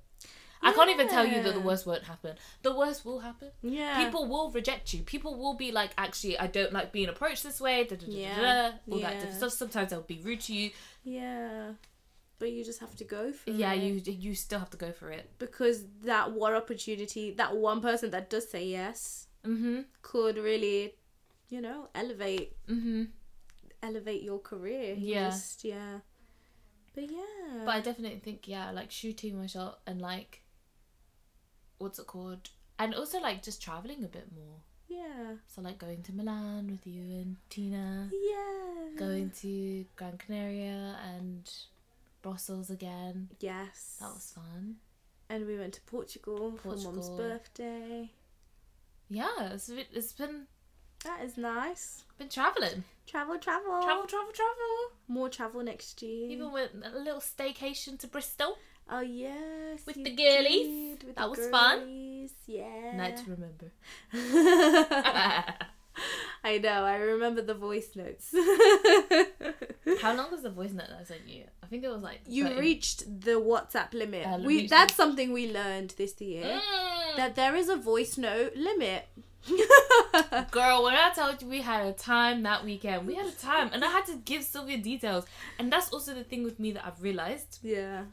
[0.64, 4.04] i can't even tell you that the worst won't happen the worst will happen Yeah.
[4.04, 7.60] people will reject you people will be like actually i don't like being approached this
[7.62, 8.72] way da, da, da, da, Yeah.
[8.88, 10.72] da, all that different stuff sometimes they'll be rude to you
[11.04, 11.74] Yeah.
[12.40, 13.78] But you just have to go for yeah it.
[13.78, 17.82] Yeah, you you still have to go for it because that one opportunity, that one
[17.82, 20.96] person that does say yes, mm-hmm could really,
[21.50, 23.04] you know, elevate mm-hmm
[23.84, 24.96] elevate your career.
[24.96, 25.30] You Yeah.
[25.30, 26.00] Just, yeah.
[26.96, 27.64] But yeah.
[27.66, 30.42] but i definitely think yeah like shooting my shot and like
[31.82, 34.58] what's it called and also like just traveling a bit more
[34.88, 35.36] yeah.
[35.48, 38.98] so like going to milan with you and tina Yeah.
[38.98, 41.50] going to gran canaria and
[42.22, 43.98] brussels again Yes.
[44.00, 44.76] that was fun
[45.30, 47.18] And we went to Portugal, for Mum's Portugal.
[47.18, 48.12] birthday.
[49.10, 50.48] yeah it's, been- it's been
[51.06, 52.04] That is nice.
[52.18, 53.82] been traveling Travel, travel.
[53.84, 54.76] travel travel travel
[55.08, 56.30] More travel next year.
[56.32, 58.58] even went a little staycation to bristol
[58.90, 59.86] Oh yes.
[59.86, 60.98] With the girlies.
[61.00, 62.30] did, with That the was fun.
[62.48, 62.96] Yeah.
[62.96, 63.72] night to remember
[66.44, 66.84] I know.
[66.86, 68.34] I remember the voice notes.
[70.02, 72.20] how long was the voice note that i sent you i think it was like
[72.28, 74.26] you 30 reached the WhatsApp limit.
[74.28, 76.44] Uh, we that's the- something we learned this year.
[76.46, 77.16] Mm.
[77.18, 79.06] That there is a voice note limit.
[80.52, 83.70] Girl, when I told you we had a time that weekend, we had a time,
[83.74, 85.26] and I had to give Sylvia details.
[85.58, 87.58] And that's also the thing with me that I've realized.
[87.64, 88.04] yeah.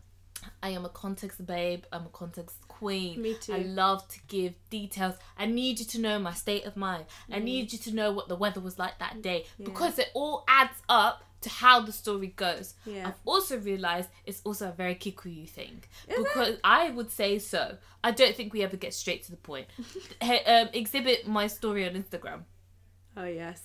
[0.62, 1.84] I am a context babe.
[1.92, 3.20] I'm a context queen.
[3.20, 3.54] Me too.
[3.54, 5.14] I love to give details.
[5.36, 7.04] I need you to know my state of mind.
[7.32, 10.44] I need you to know what the weather was like that day because it all
[10.48, 12.74] adds up to how the story goes.
[12.84, 13.08] Yeah.
[13.08, 17.76] I've also realized it's also a very Kikuyu thing because I would say so.
[18.02, 19.66] I don't think we ever get straight to the point.
[20.20, 22.42] Hey, um, exhibit my story on Instagram.
[23.16, 23.62] Oh yes.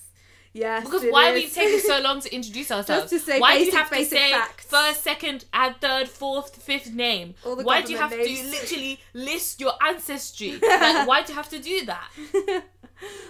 [0.54, 0.86] Yes.
[0.86, 3.10] Because why are we taking so long to introduce ourselves?
[3.10, 4.66] to say why do you basic, have to say facts.
[4.66, 7.34] first, second, and third, fourth, fifth name?
[7.44, 8.52] All the why do you have government to names.
[8.52, 10.52] literally list your ancestry?
[10.62, 12.64] like, why do you have to do that?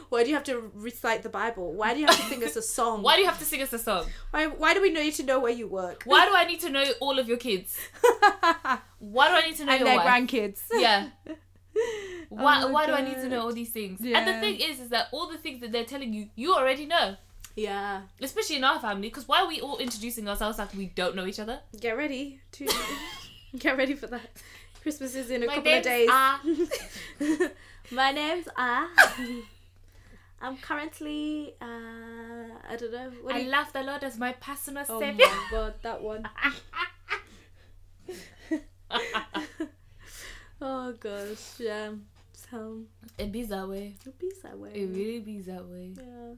[0.09, 1.73] Why do you have to recite the Bible?
[1.73, 3.01] Why do you have to sing us a song?
[3.01, 4.05] Why do you have to sing us a song?
[4.29, 6.03] Why, why do we need to know where you work?
[6.05, 7.75] Why do I need to know all of your kids?
[8.99, 10.07] Why do I need to know and your their wife?
[10.07, 10.59] grandkids.
[10.71, 11.07] Yeah.
[12.29, 13.99] Why, Oh why do I need to know all these things?
[14.01, 16.85] And the thing is, is that all the things that they're telling you, you already
[16.85, 17.15] know.
[17.55, 18.01] Yeah.
[18.21, 21.25] Especially in our family, because why are we all introducing ourselves like we don't know
[21.27, 21.59] each other?
[21.79, 22.67] Get ready to
[23.57, 24.29] get ready for that.
[24.81, 26.09] Christmas is in a My couple of days.
[26.11, 26.41] Ah.
[27.91, 28.89] My name's Ah.
[30.41, 31.65] I'm currently uh
[32.69, 33.11] I don't know.
[33.21, 35.25] What I you- love the Lord as my personal Oh savior.
[35.27, 36.27] my god, that one.
[40.63, 41.91] Oh gosh, yeah.
[42.33, 42.83] So
[43.17, 43.95] it be that way.
[44.05, 44.71] it be that way.
[44.73, 45.91] It really be that way.
[45.97, 46.35] Yeah.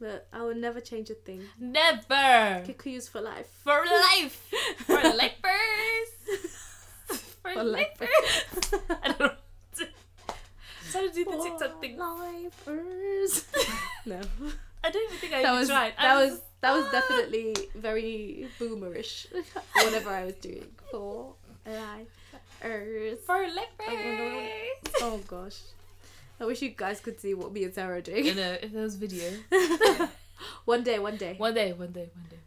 [0.00, 1.42] But I will never change a thing.
[1.60, 2.64] Never.
[2.66, 3.46] Kikuyus for life.
[3.62, 4.50] For life.
[4.86, 6.10] For lifers.
[7.42, 8.08] For, For lifers.
[9.02, 9.32] I don't know.
[10.90, 11.96] Trying to do the TikTok thing.
[11.98, 13.44] Lifers.
[14.06, 14.20] no.
[14.84, 15.94] I don't even think I That was tried.
[15.98, 16.90] That was that was Ah.
[16.92, 19.26] definitely very boomerish.
[19.76, 21.34] Whatever I was doing for
[22.62, 23.18] lifers.
[23.26, 24.92] for lifers.
[25.00, 25.58] Oh gosh.
[26.40, 28.36] I wish you guys could see what me and Sarah are you doing.
[28.36, 29.30] know, if there was video.
[30.64, 31.34] one day, one day.
[31.38, 32.38] One day, one day, one day, one day.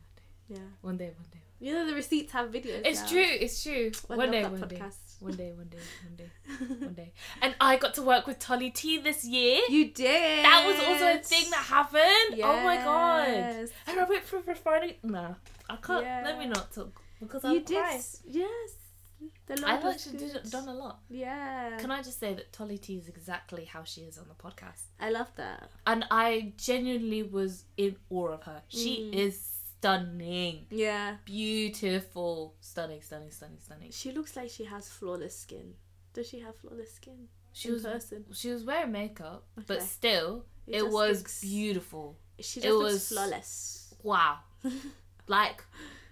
[0.50, 0.58] Yeah.
[0.82, 1.40] One day, one day.
[1.60, 2.82] You know the receipts have videos.
[2.86, 3.08] It's now.
[3.08, 3.26] true.
[3.26, 3.92] It's true.
[4.10, 4.82] I one day, one day,
[5.20, 7.14] one day, one day, one day, one day.
[7.42, 9.62] And I got to work with Tolly T this year.
[9.70, 10.44] You did.
[10.44, 12.38] that was also a thing that happened.
[12.38, 12.46] Yes.
[12.46, 13.28] Oh my god!
[13.88, 14.96] And I went for refining.
[15.04, 15.36] Nah,
[15.70, 16.04] I can't.
[16.04, 17.78] Let me not talk because I'll You did.
[17.78, 18.02] cry.
[18.26, 18.72] Yes.
[19.50, 21.00] I've actually did, done a lot.
[21.10, 21.78] Yeah.
[21.80, 24.84] Can I just say that Tolly T is exactly how she is on the podcast,
[25.00, 25.70] I love that.
[25.88, 28.62] and I genuinely was in awe of her.
[28.68, 29.14] She Mm.
[29.14, 31.18] is stunning, Yeah.
[31.26, 33.92] beautiful, stunning, stunning, stunning, stunning.
[33.92, 35.76] She looks like she has flawless skin.
[36.14, 37.28] Does she have flawless skin?
[37.54, 38.26] She was person.
[38.34, 42.18] she was wearing makeup, but still, It it, was looks- beautiful.
[42.40, 43.94] She It looks was- flawless.
[44.04, 44.40] Wow,
[45.28, 45.64] like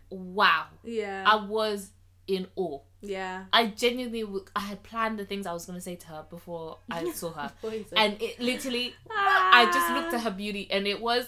[0.10, 0.68] wow.
[0.84, 1.24] Yeah.
[1.28, 1.90] I was
[2.28, 2.80] in awe.
[3.02, 3.46] yeah.
[3.52, 6.78] I genuinely, w- I had planned the things I was gonna say to her before
[6.90, 10.68] I saw her, Before you said- and it literally, I just looked at her beauty,
[10.72, 11.26] and it was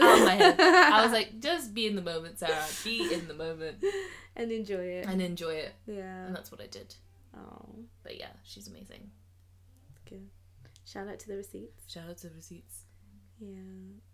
[0.00, 0.60] out of my head.
[0.60, 2.64] I was like, just be in the moment, Sarah.
[2.82, 3.76] Be in the moment
[4.36, 5.06] and enjoy it.
[5.06, 6.26] and enjoy it, yeah.
[6.26, 6.94] and that's what I did.
[7.36, 7.68] Oh,
[8.02, 9.10] But yeah, she's amazing.
[10.08, 10.28] good.
[10.86, 11.92] Shout out to the receipts.
[11.92, 12.82] Shout out to the receipts.
[13.40, 13.56] Yeah.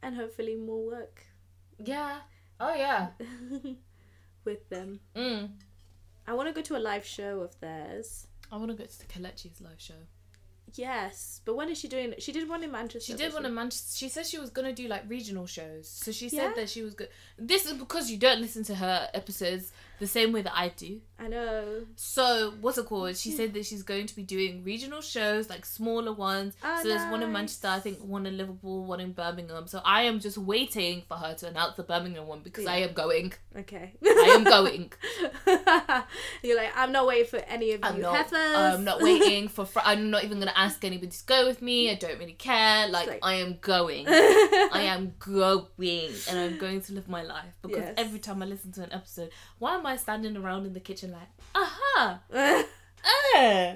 [0.03, 1.23] And hopefully more work
[1.79, 2.19] Yeah.
[2.59, 3.09] Oh yeah.
[4.45, 5.01] with them.
[5.17, 5.51] Mm.
[6.27, 8.27] I want to go to a live show of theirs.
[8.53, 9.95] I want to go to the Kalechi's live show.
[10.75, 12.15] Yes, but when is she doing?
[12.19, 13.13] She did one in Manchester.
[13.13, 13.55] She did one in.
[13.55, 13.97] Manchester.
[13.97, 15.89] She said she was gonna do like regional shows.
[15.89, 16.53] So she said Yeah?
[16.55, 17.09] that she was good.
[17.39, 21.01] This is because you don't listen to her episodes the same way that I do.
[21.19, 21.85] I know.
[21.97, 23.15] So what's it called?
[23.17, 26.55] She said that she's going to be doing regional shows, like smaller ones.
[26.65, 27.31] Oh, so there's one in.
[27.31, 29.67] Manchester, I think one in Liverpool, one in Birmingham.
[29.67, 32.95] So I am just waiting for her to announce the Birmingham one because I am
[32.95, 33.35] going.
[33.55, 33.93] Okay.
[34.03, 34.91] I am going.
[36.43, 38.15] You're like, I'm not waiting for any of I'm you not.
[38.17, 38.57] heifers.
[38.57, 39.65] I'm not waiting for.
[39.67, 41.91] Fr- I'm not even gonna ask anybody to go with me.
[41.91, 42.89] I don't really care.
[42.89, 44.07] Like, like- I am going.
[44.09, 47.95] I am going, and I'm going to live my life because Yes.
[47.99, 51.13] every time I listen to an episode, why am I standing around in the kitchen
[51.13, 52.63] like, aha, uh,
[53.37, 53.75] uh,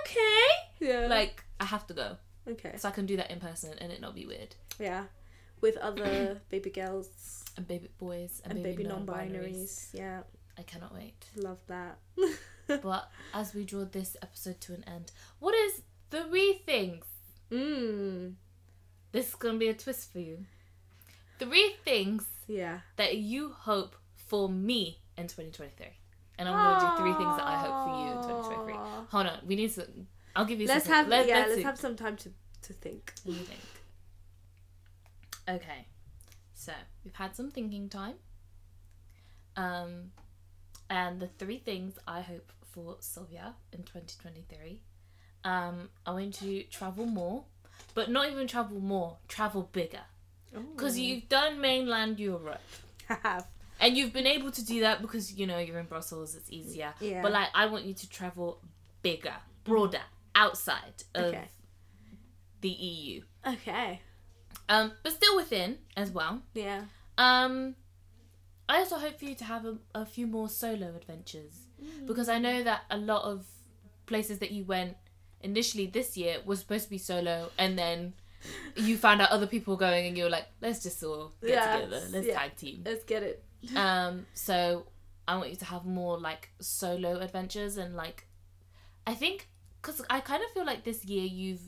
[0.00, 0.46] okay,
[0.80, 1.06] yeah.
[1.08, 2.16] like I have to go
[2.48, 2.74] okay.
[2.76, 4.54] so I can do that in person and it not be weird.
[4.78, 5.04] Yeah.
[5.60, 9.90] With other baby girls And baby boys and, and baby, baby non-binaries.
[9.92, 10.20] Yeah.
[10.58, 11.26] I cannot wait.
[11.36, 11.98] Love that.
[12.82, 15.10] But as we draw this episode to an end,
[15.40, 17.04] what is three things
[17.50, 18.34] Mmm.
[19.10, 20.44] This is gonna be a twist for you.
[21.40, 22.80] Three things Yeah.
[22.96, 25.86] that you hope for me in 2023.
[26.38, 28.74] And I'm gonna do three things that I hope for you in 2023.
[29.10, 29.86] Hold on, we need to.
[30.34, 30.66] I'll give you.
[30.66, 31.40] Let's some, have let, yeah.
[31.40, 31.62] Let's see.
[31.62, 32.30] have some time to
[32.62, 33.12] to think.
[33.24, 33.60] What do you think?
[35.48, 35.86] Okay,
[36.54, 36.72] so
[37.04, 38.14] we've had some thinking time.
[39.56, 40.12] Um,
[40.88, 44.80] and the three things I hope for Sylvia in 2023.
[45.44, 47.44] Um, I want to travel more,
[47.94, 50.02] but not even travel more, travel bigger.
[50.52, 52.60] Because you've done mainland Europe.
[53.08, 53.46] I Have.
[53.80, 56.92] And you've been able to do that because you know you're in Brussels, it's easier.
[57.00, 57.22] Yeah.
[57.22, 58.60] But like I want you to travel
[59.02, 59.34] bigger,
[59.64, 60.02] broader,
[60.34, 61.48] outside of Okay.
[62.60, 63.22] the EU.
[63.46, 64.00] Okay.
[64.68, 66.42] Um, but still within as well.
[66.54, 66.82] Yeah.
[67.16, 67.74] Um,
[68.68, 71.66] I also hope for you to have a, a few more solo adventures
[72.06, 73.46] because I know that a lot of
[74.06, 74.96] places that you went
[75.42, 78.12] initially this year was supposed to be solo, and then
[78.76, 81.50] you found out other people were going, and you were like, let's just all get
[81.50, 82.34] Yes, together, let's yeah.
[82.38, 82.82] tag team.
[82.84, 83.44] Let's get it.
[83.76, 84.86] Um, so
[85.28, 88.26] I want you to have more like solo adventures and like,
[89.06, 89.48] I think
[89.82, 91.60] because I kind of feel like this year you've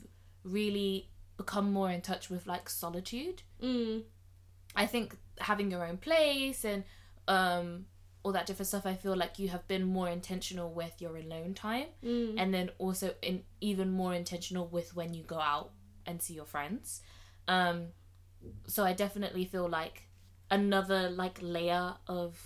[0.43, 3.43] really become more in touch with like solitude.
[3.61, 4.03] Mm.
[4.75, 6.83] I think having your own place and
[7.27, 7.85] um
[8.23, 11.53] all that different stuff I feel like you have been more intentional with your alone
[11.53, 12.35] time Mm.
[12.37, 15.71] and then also in even more intentional with when you go out
[16.05, 17.01] and see your friends.
[17.47, 17.87] Um
[18.67, 20.03] so I definitely feel like
[20.51, 22.37] another like layer of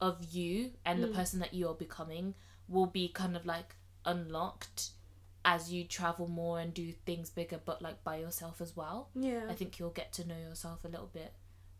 [0.00, 2.34] of you and the person that you are becoming
[2.68, 3.74] will be kind of like
[4.04, 4.90] unlocked
[5.44, 9.08] as you travel more and do things bigger but like by yourself as well.
[9.14, 9.42] Yeah.
[9.48, 11.32] I think you'll get to know yourself a little bit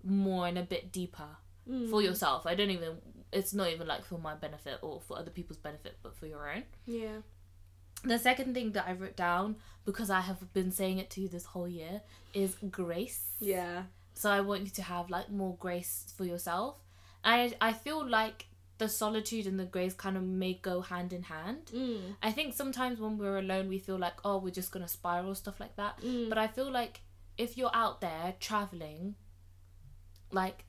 [0.02, 1.36] more and a bit deeper
[1.66, 1.88] Mm.
[1.88, 2.46] for yourself.
[2.46, 2.98] I don't even,
[3.32, 6.46] it's not even like for my benefit or for other people's benefit, but for your
[6.51, 6.64] own.
[6.84, 7.22] Yeah.
[8.05, 11.28] The second thing that I wrote down, because I have been saying it to you
[11.28, 12.02] this whole year,
[12.32, 13.22] is grace.
[13.40, 13.85] Yeah.
[14.14, 16.78] So I want you to have like more grace for yourself.
[17.24, 18.47] I I feel like
[18.78, 21.70] the solitude and the grace kind of may go hand in hand.
[21.74, 22.16] Mm.
[22.22, 25.60] I think sometimes when we're alone, we feel like, oh, we're just gonna spiral stuff
[25.60, 26.01] like that.
[26.01, 26.28] Mm.
[26.28, 27.01] But I feel like
[27.39, 29.14] if you're out there traveling,
[30.31, 30.64] like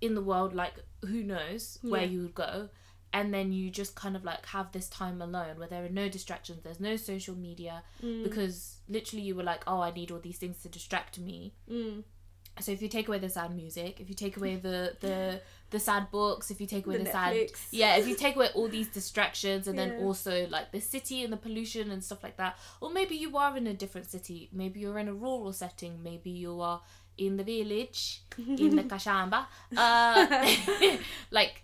[0.00, 2.08] in the world, like who knows where Yeah.
[2.08, 2.68] you would go,
[3.16, 6.06] and then you just kind of like have this time alone where there are no
[6.16, 8.22] distractions, there's no social media, Mm.
[8.26, 8.56] because
[8.96, 11.38] literally you were like, oh, I need all these things to distract me.
[11.78, 11.98] Mm.
[12.64, 15.16] so if you take away the sad music, if you take away the the
[15.74, 17.32] the sad books, if you take away the, The sad
[17.82, 21.30] yeah, if you take away all these distractions and then also like the city and
[21.34, 22.52] the pollution and stuff like that,
[22.82, 26.30] or maybe you are in a different city, maybe you're in a rural setting, maybe
[26.44, 26.80] you are
[27.26, 28.00] in the village,
[28.64, 29.40] in the Kashamba,
[29.76, 30.96] uh,
[31.40, 31.54] like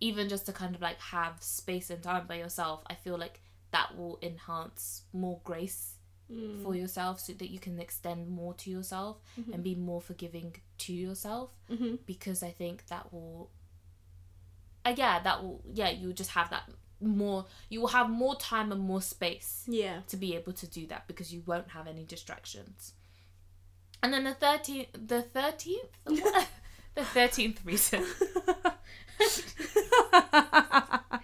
[0.00, 3.40] even just to kind of like have space and time by yourself, I feel like
[3.70, 5.94] that will enhance more grace
[6.30, 6.62] mm.
[6.62, 9.52] for yourself so that you can extend more to yourself mm-hmm.
[9.52, 11.96] and be more forgiving to yourself mm-hmm.
[12.06, 13.50] because I think that will
[14.84, 16.68] uh, yeah that will yeah you will just have that
[17.00, 20.00] more you will have more time and more space Yeah.
[20.08, 22.94] to be able to do that because you won't have any distractions.
[24.02, 28.04] And then the thirteenth, the thirteenth, the thirteenth reason.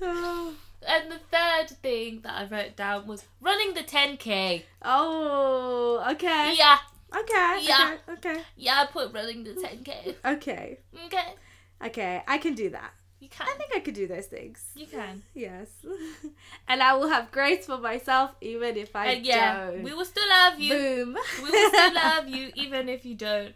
[0.00, 4.64] and the third thing that I wrote down was running the ten k.
[4.82, 6.54] Oh, okay.
[6.56, 6.78] Yeah,
[7.14, 7.58] Okay.
[7.62, 7.96] Yeah.
[8.08, 8.30] Okay.
[8.30, 8.40] Okay.
[8.56, 10.16] yeah, I put running the ten k.
[10.24, 10.78] Okay.
[11.06, 11.34] Okay,
[11.84, 12.22] Okay.
[12.26, 12.92] I can do that.
[13.20, 13.46] you can.
[13.48, 14.62] I think I could do those things.
[14.74, 15.22] you can.
[15.34, 15.68] Yes.
[16.68, 19.82] and I will have grace for myself even if I And yeah, don't.
[19.82, 20.72] we will still love you.
[20.74, 21.16] Boom.
[21.42, 23.54] We will still love you even if you don't.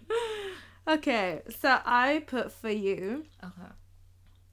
[0.86, 3.72] Okay, so I put for you Okay.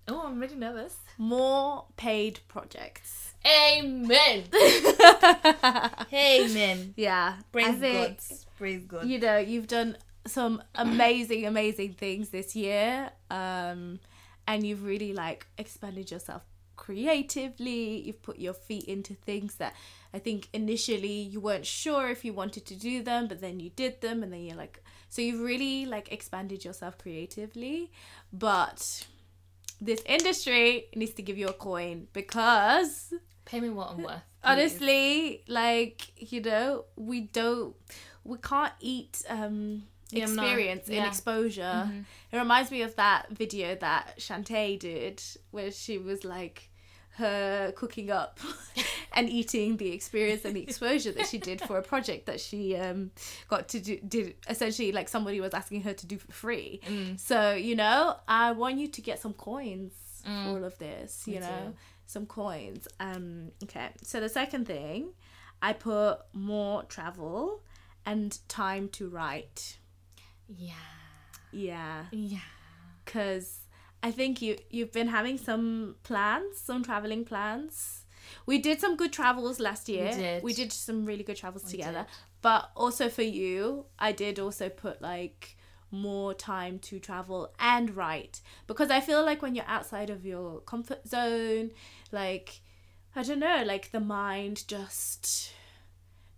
[0.08, 0.98] Oh, I'm really nervous.
[1.18, 3.34] more paid projects.
[3.46, 4.44] Amen.
[6.14, 6.94] Amen.
[6.98, 7.36] Yeah.
[7.52, 8.18] Praise God.
[8.58, 9.06] Praise God.
[9.06, 13.12] You know, you've done some amazing, amazing things this year.
[13.30, 14.00] Um,
[14.48, 16.42] and you've really like expanded yourself
[16.76, 18.00] creatively.
[18.02, 19.76] You've put your feet into things that
[20.14, 23.70] I think initially you weren't sure if you wanted to do them, but then you
[23.70, 27.92] did them and then you're like so you've really like expanded yourself creatively.
[28.32, 29.06] But
[29.82, 33.14] this industry needs to give you a coin because
[33.46, 34.22] Pay me what I'm worth.
[34.44, 37.76] honestly like you know we don't
[38.24, 41.08] we can't eat um Yeah, experience in yeah.
[41.08, 41.90] exposure
[42.32, 45.22] it reminds me of that video that Shantae did
[45.52, 46.70] where she was like
[47.18, 48.40] her cooking up
[49.20, 52.62] and eating the experience and the exposure that she did for a project that she
[52.86, 53.12] um
[53.54, 56.80] got to do did essentially like somebody was asking her to do for free
[57.18, 59.92] so you know i want you to get some coins
[60.24, 61.74] for all of this you Me know too.
[62.16, 65.10] some coins um okay so the second thing
[65.62, 67.62] i put more travel
[68.06, 69.78] and time to write
[70.48, 70.74] Yeah.
[71.52, 72.40] yeah Yeah.
[73.06, 73.60] because
[74.02, 77.99] I think you you've been having some plans, some traveling plans.
[78.46, 80.10] We did some good travels last year.
[80.10, 80.44] We did.
[80.44, 82.04] We did some really good travels together.
[82.04, 82.06] did.
[82.42, 85.56] But also for you, I did also put like
[85.92, 90.60] more time to travel and write because I feel like when you're outside of your
[90.62, 91.72] comfort zone,
[92.12, 92.62] like
[93.16, 95.52] I don't know, like the mind just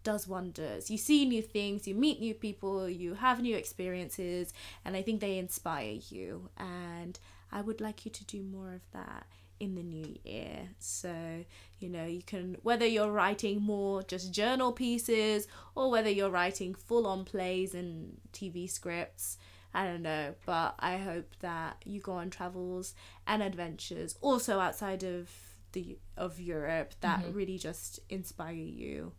[0.03, 0.89] does wonders.
[0.89, 4.53] You see new things, you meet new people, you have new experiences,
[4.85, 6.49] and I think they inspire you.
[6.57, 7.19] And
[7.51, 9.27] I would like you to do more of that
[9.59, 10.69] in the new year.
[10.79, 11.45] So,
[11.81, 16.73] you know, you can, whether you're writing more just journal pieces or whether you're writing
[16.75, 19.37] full on plays and TV scripts.
[19.73, 22.93] I don't know, but I hope that you go on travels
[23.25, 25.29] and adventures also outside of
[25.71, 29.13] the of Europe that really just inspire you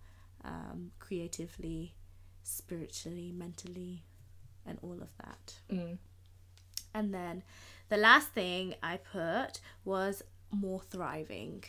[0.45, 1.95] um, creatively,
[2.43, 4.05] spiritually, mentally,
[4.67, 5.55] and all of that.
[5.71, 5.99] Mm.
[6.95, 7.43] And then
[7.89, 11.65] the last thing I put was more thriving,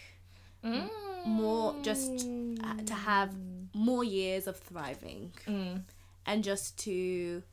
[0.63, 0.89] Mm.
[1.25, 2.27] more just
[2.63, 3.33] uh, to have
[3.73, 5.83] more years of thriving, Mm.
[6.25, 7.43] and just to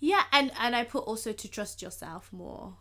[0.00, 2.74] yeah, and and I put also to trust yourself more.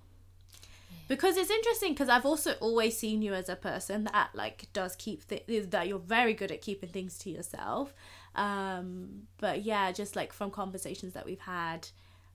[1.08, 4.94] Because it's interesting because I've also always seen you as a person that like does
[4.98, 7.94] keep th- that you're very good at keeping things to yourself.
[8.36, 11.88] Um, but yeah, just like from conversations that we've had,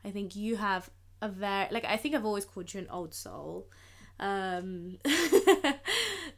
[0.06, 0.88] I think you have
[1.20, 3.68] a very like I think I've always called you an old soul.
[4.18, 4.98] Um,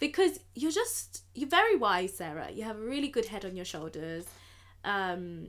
[0.00, 2.50] because you're just you're very wise, Sarah.
[2.50, 4.24] You have a really good head on your shoulders.
[4.84, 5.48] Um,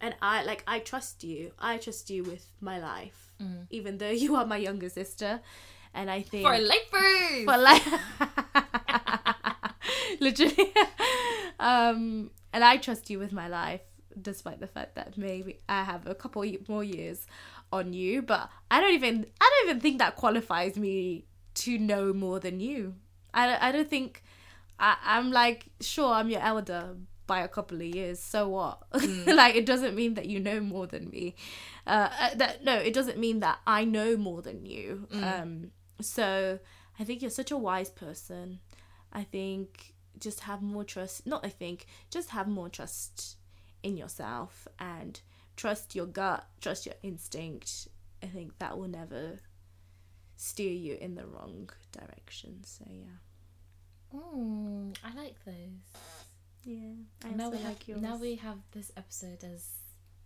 [0.00, 1.52] and I like I trust you.
[1.58, 3.32] I trust you with my life,
[3.70, 5.40] even though you are my younger sister.
[5.92, 7.44] And I think For lifers.
[7.44, 7.82] for like
[10.20, 10.72] literally
[11.58, 13.80] um and i trust you with my life
[14.20, 17.26] despite the fact that maybe i have a couple more years
[17.72, 22.12] on you but i don't even i don't even think that qualifies me to know
[22.12, 22.94] more than you
[23.34, 24.22] i, I don't think
[24.78, 26.96] I, i'm like sure i'm your elder
[27.26, 28.82] by a couple of years so what?
[29.26, 31.36] Like it doesn't mean that you know more than me.
[31.86, 35.06] Uh, uh, that no it doesn't mean that i know more than you.
[35.12, 35.70] Um
[36.00, 36.58] so
[36.98, 38.58] i think you're such a wise person.
[39.12, 43.36] I think just have more trust not i think just have more trust
[43.82, 45.20] in yourself and
[45.56, 47.88] trust your gut, trust your instinct.
[48.22, 49.40] I think that will never
[50.40, 52.62] steer you in the wrong direction.
[52.64, 54.18] So yeah.
[54.18, 55.54] Mm, I like those.
[56.64, 56.94] Yeah.
[57.24, 58.00] I now we like have yours.
[58.02, 59.66] now we have this episode as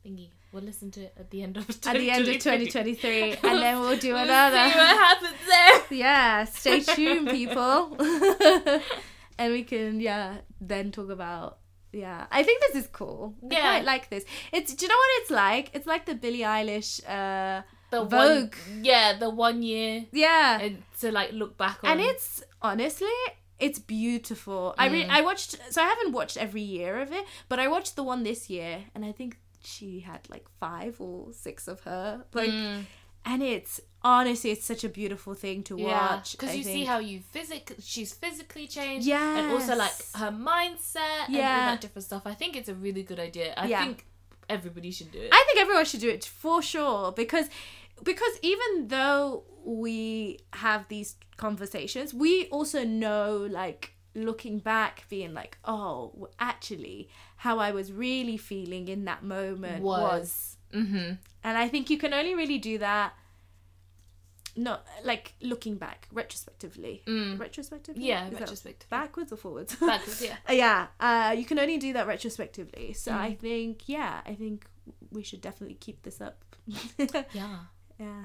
[0.06, 0.28] thingy.
[0.52, 3.80] We'll listen to it at the end of at the end of 2023 and then
[3.80, 4.70] we'll do We'll another.
[4.70, 5.82] see what happens there.
[5.98, 7.96] yeah, stay tuned, people.
[9.38, 11.58] and we can, yeah, then talk about.
[11.92, 13.34] Yeah, I think this is cool.
[13.42, 13.60] I Yeah.
[13.60, 14.24] quite like this.
[14.52, 14.74] It's.
[14.74, 15.70] Do you know what it's like?
[15.74, 17.00] It's like the Billie Eilish.
[17.08, 17.62] uh
[17.94, 18.54] The Vogue.
[18.54, 21.90] One, yeah, the one year Yeah, and to like look back on.
[21.90, 23.08] and it's honestly
[23.60, 24.74] it's beautiful.
[24.78, 27.94] I mean i watched so i haven't watched every year of it but i watched
[27.96, 32.24] the one this year and i think she had like five or six of her
[32.34, 32.84] like Mm.
[33.24, 36.98] and it's honestly it's such a beautiful thing to watch because I you see how
[36.98, 42.04] you physic she's physically changed yeah and also like her mindset and all that different
[42.04, 42.22] stuff.
[42.26, 43.54] I think it's a really good idea.
[43.56, 43.82] I Yeah.
[43.84, 44.04] think
[44.50, 45.30] everybody should do it.
[45.32, 47.46] I think everyone should do it for sure because
[48.02, 55.58] because even though we have these conversations, we also know like looking back being like,
[55.64, 60.56] oh, actually how I was really feeling in that moment was, Was.
[60.72, 61.12] mm-hmm
[61.46, 63.12] and I think you can only really do that
[64.56, 67.02] not like looking back retrospectively.
[67.06, 68.02] Retrospectively?
[68.02, 68.06] Mm.
[68.06, 68.86] Yeah, retrospectively.
[68.88, 69.74] Backwards or forwards?
[69.80, 70.36] Backwards, yeah.
[70.48, 72.92] Uh, yeah, uh, you can only do that retrospectively.
[72.92, 73.16] So Mm.
[73.16, 74.64] I think, yeah, I think
[75.10, 76.44] we should definitely keep this up.
[77.34, 77.56] yeah
[77.98, 78.24] yeah.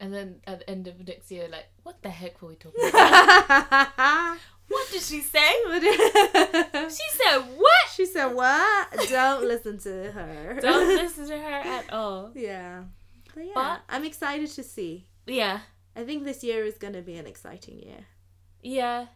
[0.00, 2.80] and then at the end of next year like what the heck were we talking
[2.88, 4.38] about
[4.68, 5.50] what did she say
[5.80, 9.08] she said what she said, "What?
[9.10, 12.84] Don't listen to her." don't listen to her at all Yeah,
[13.34, 15.06] but yeah, But- I'm excited to see.
[15.26, 15.60] yeah
[15.96, 18.06] I think this year is gonna be an exciting year.
[18.62, 19.06] yeah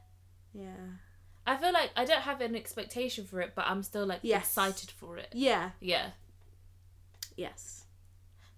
[0.53, 0.99] Yeah.
[1.47, 4.45] I feel like I don't have an expectation for it, but I'm still like Yes.
[4.47, 5.29] excited for it.
[5.35, 5.71] Yeah.
[5.81, 6.11] Yeah.
[7.37, 7.84] Yes.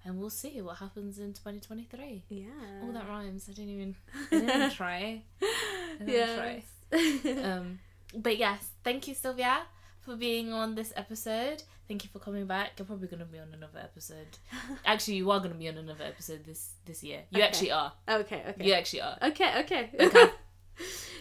[0.06, 2.22] And we'll see what happens in 2023.
[2.28, 2.46] Yeah.
[2.84, 3.48] Oh, that rhymes.
[3.50, 5.22] I didn't even, I didn't even try.
[5.42, 7.42] I didn't even try.
[7.42, 7.78] Um,
[8.14, 9.62] but yes, thank you, Sylvia,
[10.00, 11.64] for being on this episode.
[11.88, 12.72] Thank you for coming back.
[12.78, 14.38] You're probably going to be on another episode.
[14.84, 17.22] Actually, you are going to be on another episode this this year.
[17.30, 17.48] You Okay.
[17.48, 17.92] actually are.
[18.08, 18.42] okay.
[18.50, 18.64] Okay.
[18.64, 19.18] You actually are.
[19.22, 19.60] Okay.
[19.60, 19.90] Okay.
[20.00, 20.30] Okay.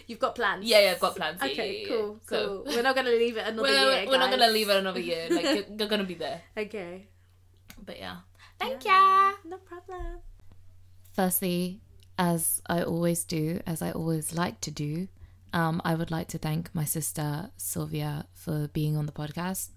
[0.06, 0.64] You've got plans.
[0.64, 1.38] Yeah, yeah, I've got plans.
[1.42, 1.72] Yeah, Okay.
[1.72, 2.20] yeah, yeah, Cool.
[2.22, 2.28] yeah.
[2.28, 2.74] So- Cool.
[2.76, 4.06] We're not gonna leave it another We're, year.
[4.08, 5.26] we're not going to leave it another year.
[5.30, 6.40] Like, you're, you're going to be there.
[6.56, 7.06] Okay.
[7.84, 8.16] But yeah.
[8.58, 9.30] Thank Yeah.
[9.30, 9.36] ya.
[9.44, 10.20] No problem.
[11.12, 11.80] Firstly,
[12.18, 15.08] as I always do, as I always like to do,
[15.52, 19.70] um, I would like to thank my sister Sylvia for being on the podcast.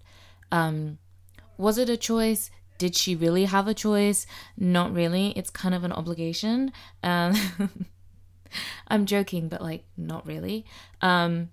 [0.51, 0.97] Um,
[1.57, 2.51] was it a choice?
[2.77, 4.26] Did she really have a choice?
[4.57, 5.31] Not really.
[5.38, 6.72] It's kind of an obligation.
[7.03, 7.35] Um,
[8.88, 10.65] I'm joking, but like, not really.
[11.01, 11.49] Um,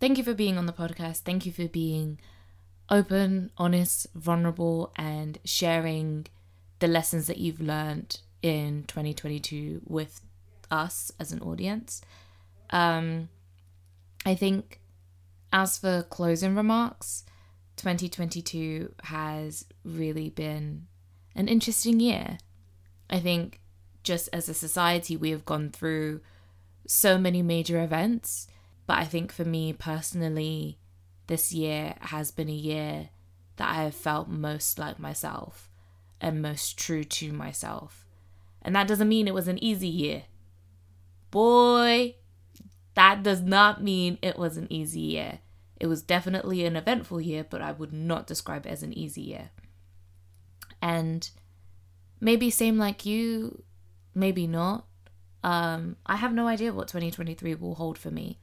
[0.00, 1.18] thank you for being on the podcast.
[1.20, 2.18] Thank you for being
[2.90, 6.26] open, honest, vulnerable, and sharing
[6.78, 10.20] the lessons that you've learned in 2022 with
[10.70, 12.02] us as an audience.
[12.70, 13.28] Um,
[14.24, 14.80] I think,
[15.52, 17.24] as for closing remarks,
[17.76, 20.86] 2022 has really been
[21.34, 22.38] an interesting year.
[23.08, 23.60] I think,
[24.02, 26.20] just as a society, we have gone through
[26.86, 28.48] so many major events.
[28.86, 30.78] But I think for me personally,
[31.26, 33.10] this year has been a year
[33.56, 35.68] that I have felt most like myself
[36.20, 38.06] and most true to myself.
[38.62, 40.24] And that doesn't mean it was an easy year.
[41.30, 42.16] Boy,
[42.94, 45.40] that does not mean it was an easy year.
[45.78, 49.20] It was definitely an eventful year, but I would not describe it as an easy
[49.20, 49.50] year.
[50.80, 51.28] And
[52.20, 53.62] maybe same like you,
[54.14, 54.86] maybe not.
[55.44, 58.38] Um, I have no idea what 2023 will hold for me.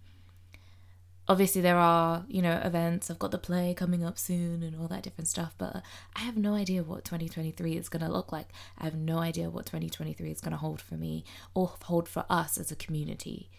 [1.27, 3.09] Obviously, there are, you know, events.
[3.09, 5.81] I've got the play coming up soon and all that different stuff, but
[6.15, 8.49] I have no idea what 2023 is going to look like.
[8.77, 11.23] I have no idea what 2023 is going to hold for me
[11.53, 13.49] or hold for us as a community.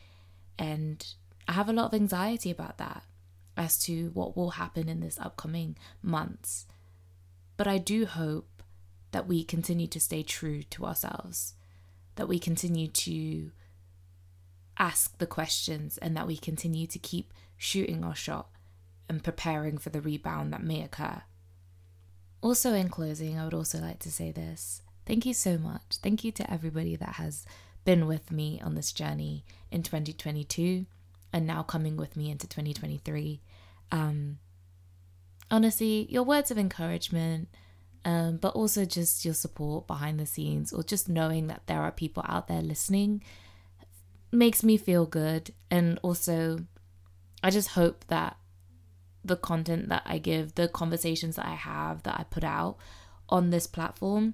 [0.59, 1.07] And
[1.49, 3.05] I have a lot of anxiety about that
[3.57, 6.67] as to what will happen in this upcoming months.
[7.57, 8.63] But I do hope
[9.13, 11.55] that we continue to stay true to ourselves,
[12.17, 13.53] that we continue to
[14.77, 18.49] ask the questions, and that we continue to keep shooting our shot
[19.09, 21.23] and preparing for the rebound that may occur.
[22.41, 24.83] Also, in closing, I would also like to say this.
[25.07, 25.99] Thank you so much.
[26.03, 27.45] Thank you to everybody that has
[27.85, 30.87] been with me on this journey in 2022
[31.33, 33.41] and now coming with me into 2023.
[33.91, 34.39] Um,
[35.51, 37.49] honestly, your words of encouragement,
[38.05, 41.91] um, but also just your support behind the scenes, or just knowing that there are
[41.91, 43.23] people out there listening,
[44.31, 45.53] makes me feel good.
[45.71, 46.61] And also,
[47.45, 48.39] I just hope that
[49.23, 52.79] the content that I give, the conversations that I have, that I put out,
[53.29, 54.33] on this platform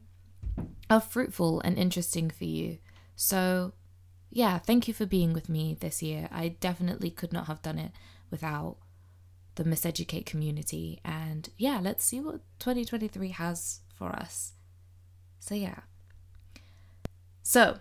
[0.88, 2.78] are fruitful and interesting for you.
[3.16, 3.72] So,
[4.30, 6.28] yeah, thank you for being with me this year.
[6.30, 7.90] I definitely could not have done it
[8.30, 8.76] without
[9.56, 11.00] the Miseducate community.
[11.04, 14.52] And yeah, let's see what 2023 has for us.
[15.40, 15.80] So, yeah.
[17.42, 17.78] So,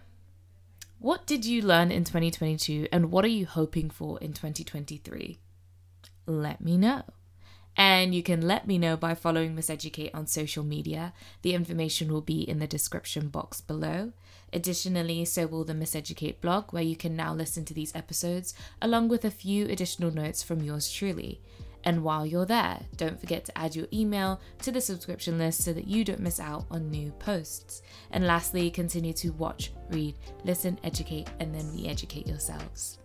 [0.99, 5.39] what did you learn in 2022 and what are you hoping for in 2023?
[6.25, 7.03] Let me know.
[7.77, 11.13] And you can let me know by following Miseducate on social media.
[11.41, 14.11] The information will be in the description box below.
[14.51, 19.07] Additionally, so will the Miseducate blog, where you can now listen to these episodes, along
[19.07, 21.39] with a few additional notes from yours truly.
[21.83, 25.73] And while you're there, don't forget to add your email to the subscription list so
[25.73, 27.81] that you don't miss out on new posts.
[28.11, 32.99] And lastly, continue to watch, read, listen, educate, and then re educate yourselves.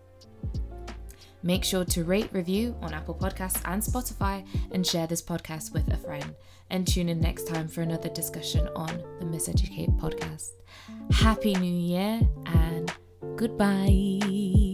[1.44, 5.92] Make sure to rate, review on Apple Podcasts and Spotify, and share this podcast with
[5.92, 6.34] a friend.
[6.70, 10.52] And tune in next time for another discussion on the Miseducate podcast.
[11.12, 12.90] Happy New Year and
[13.36, 14.73] goodbye.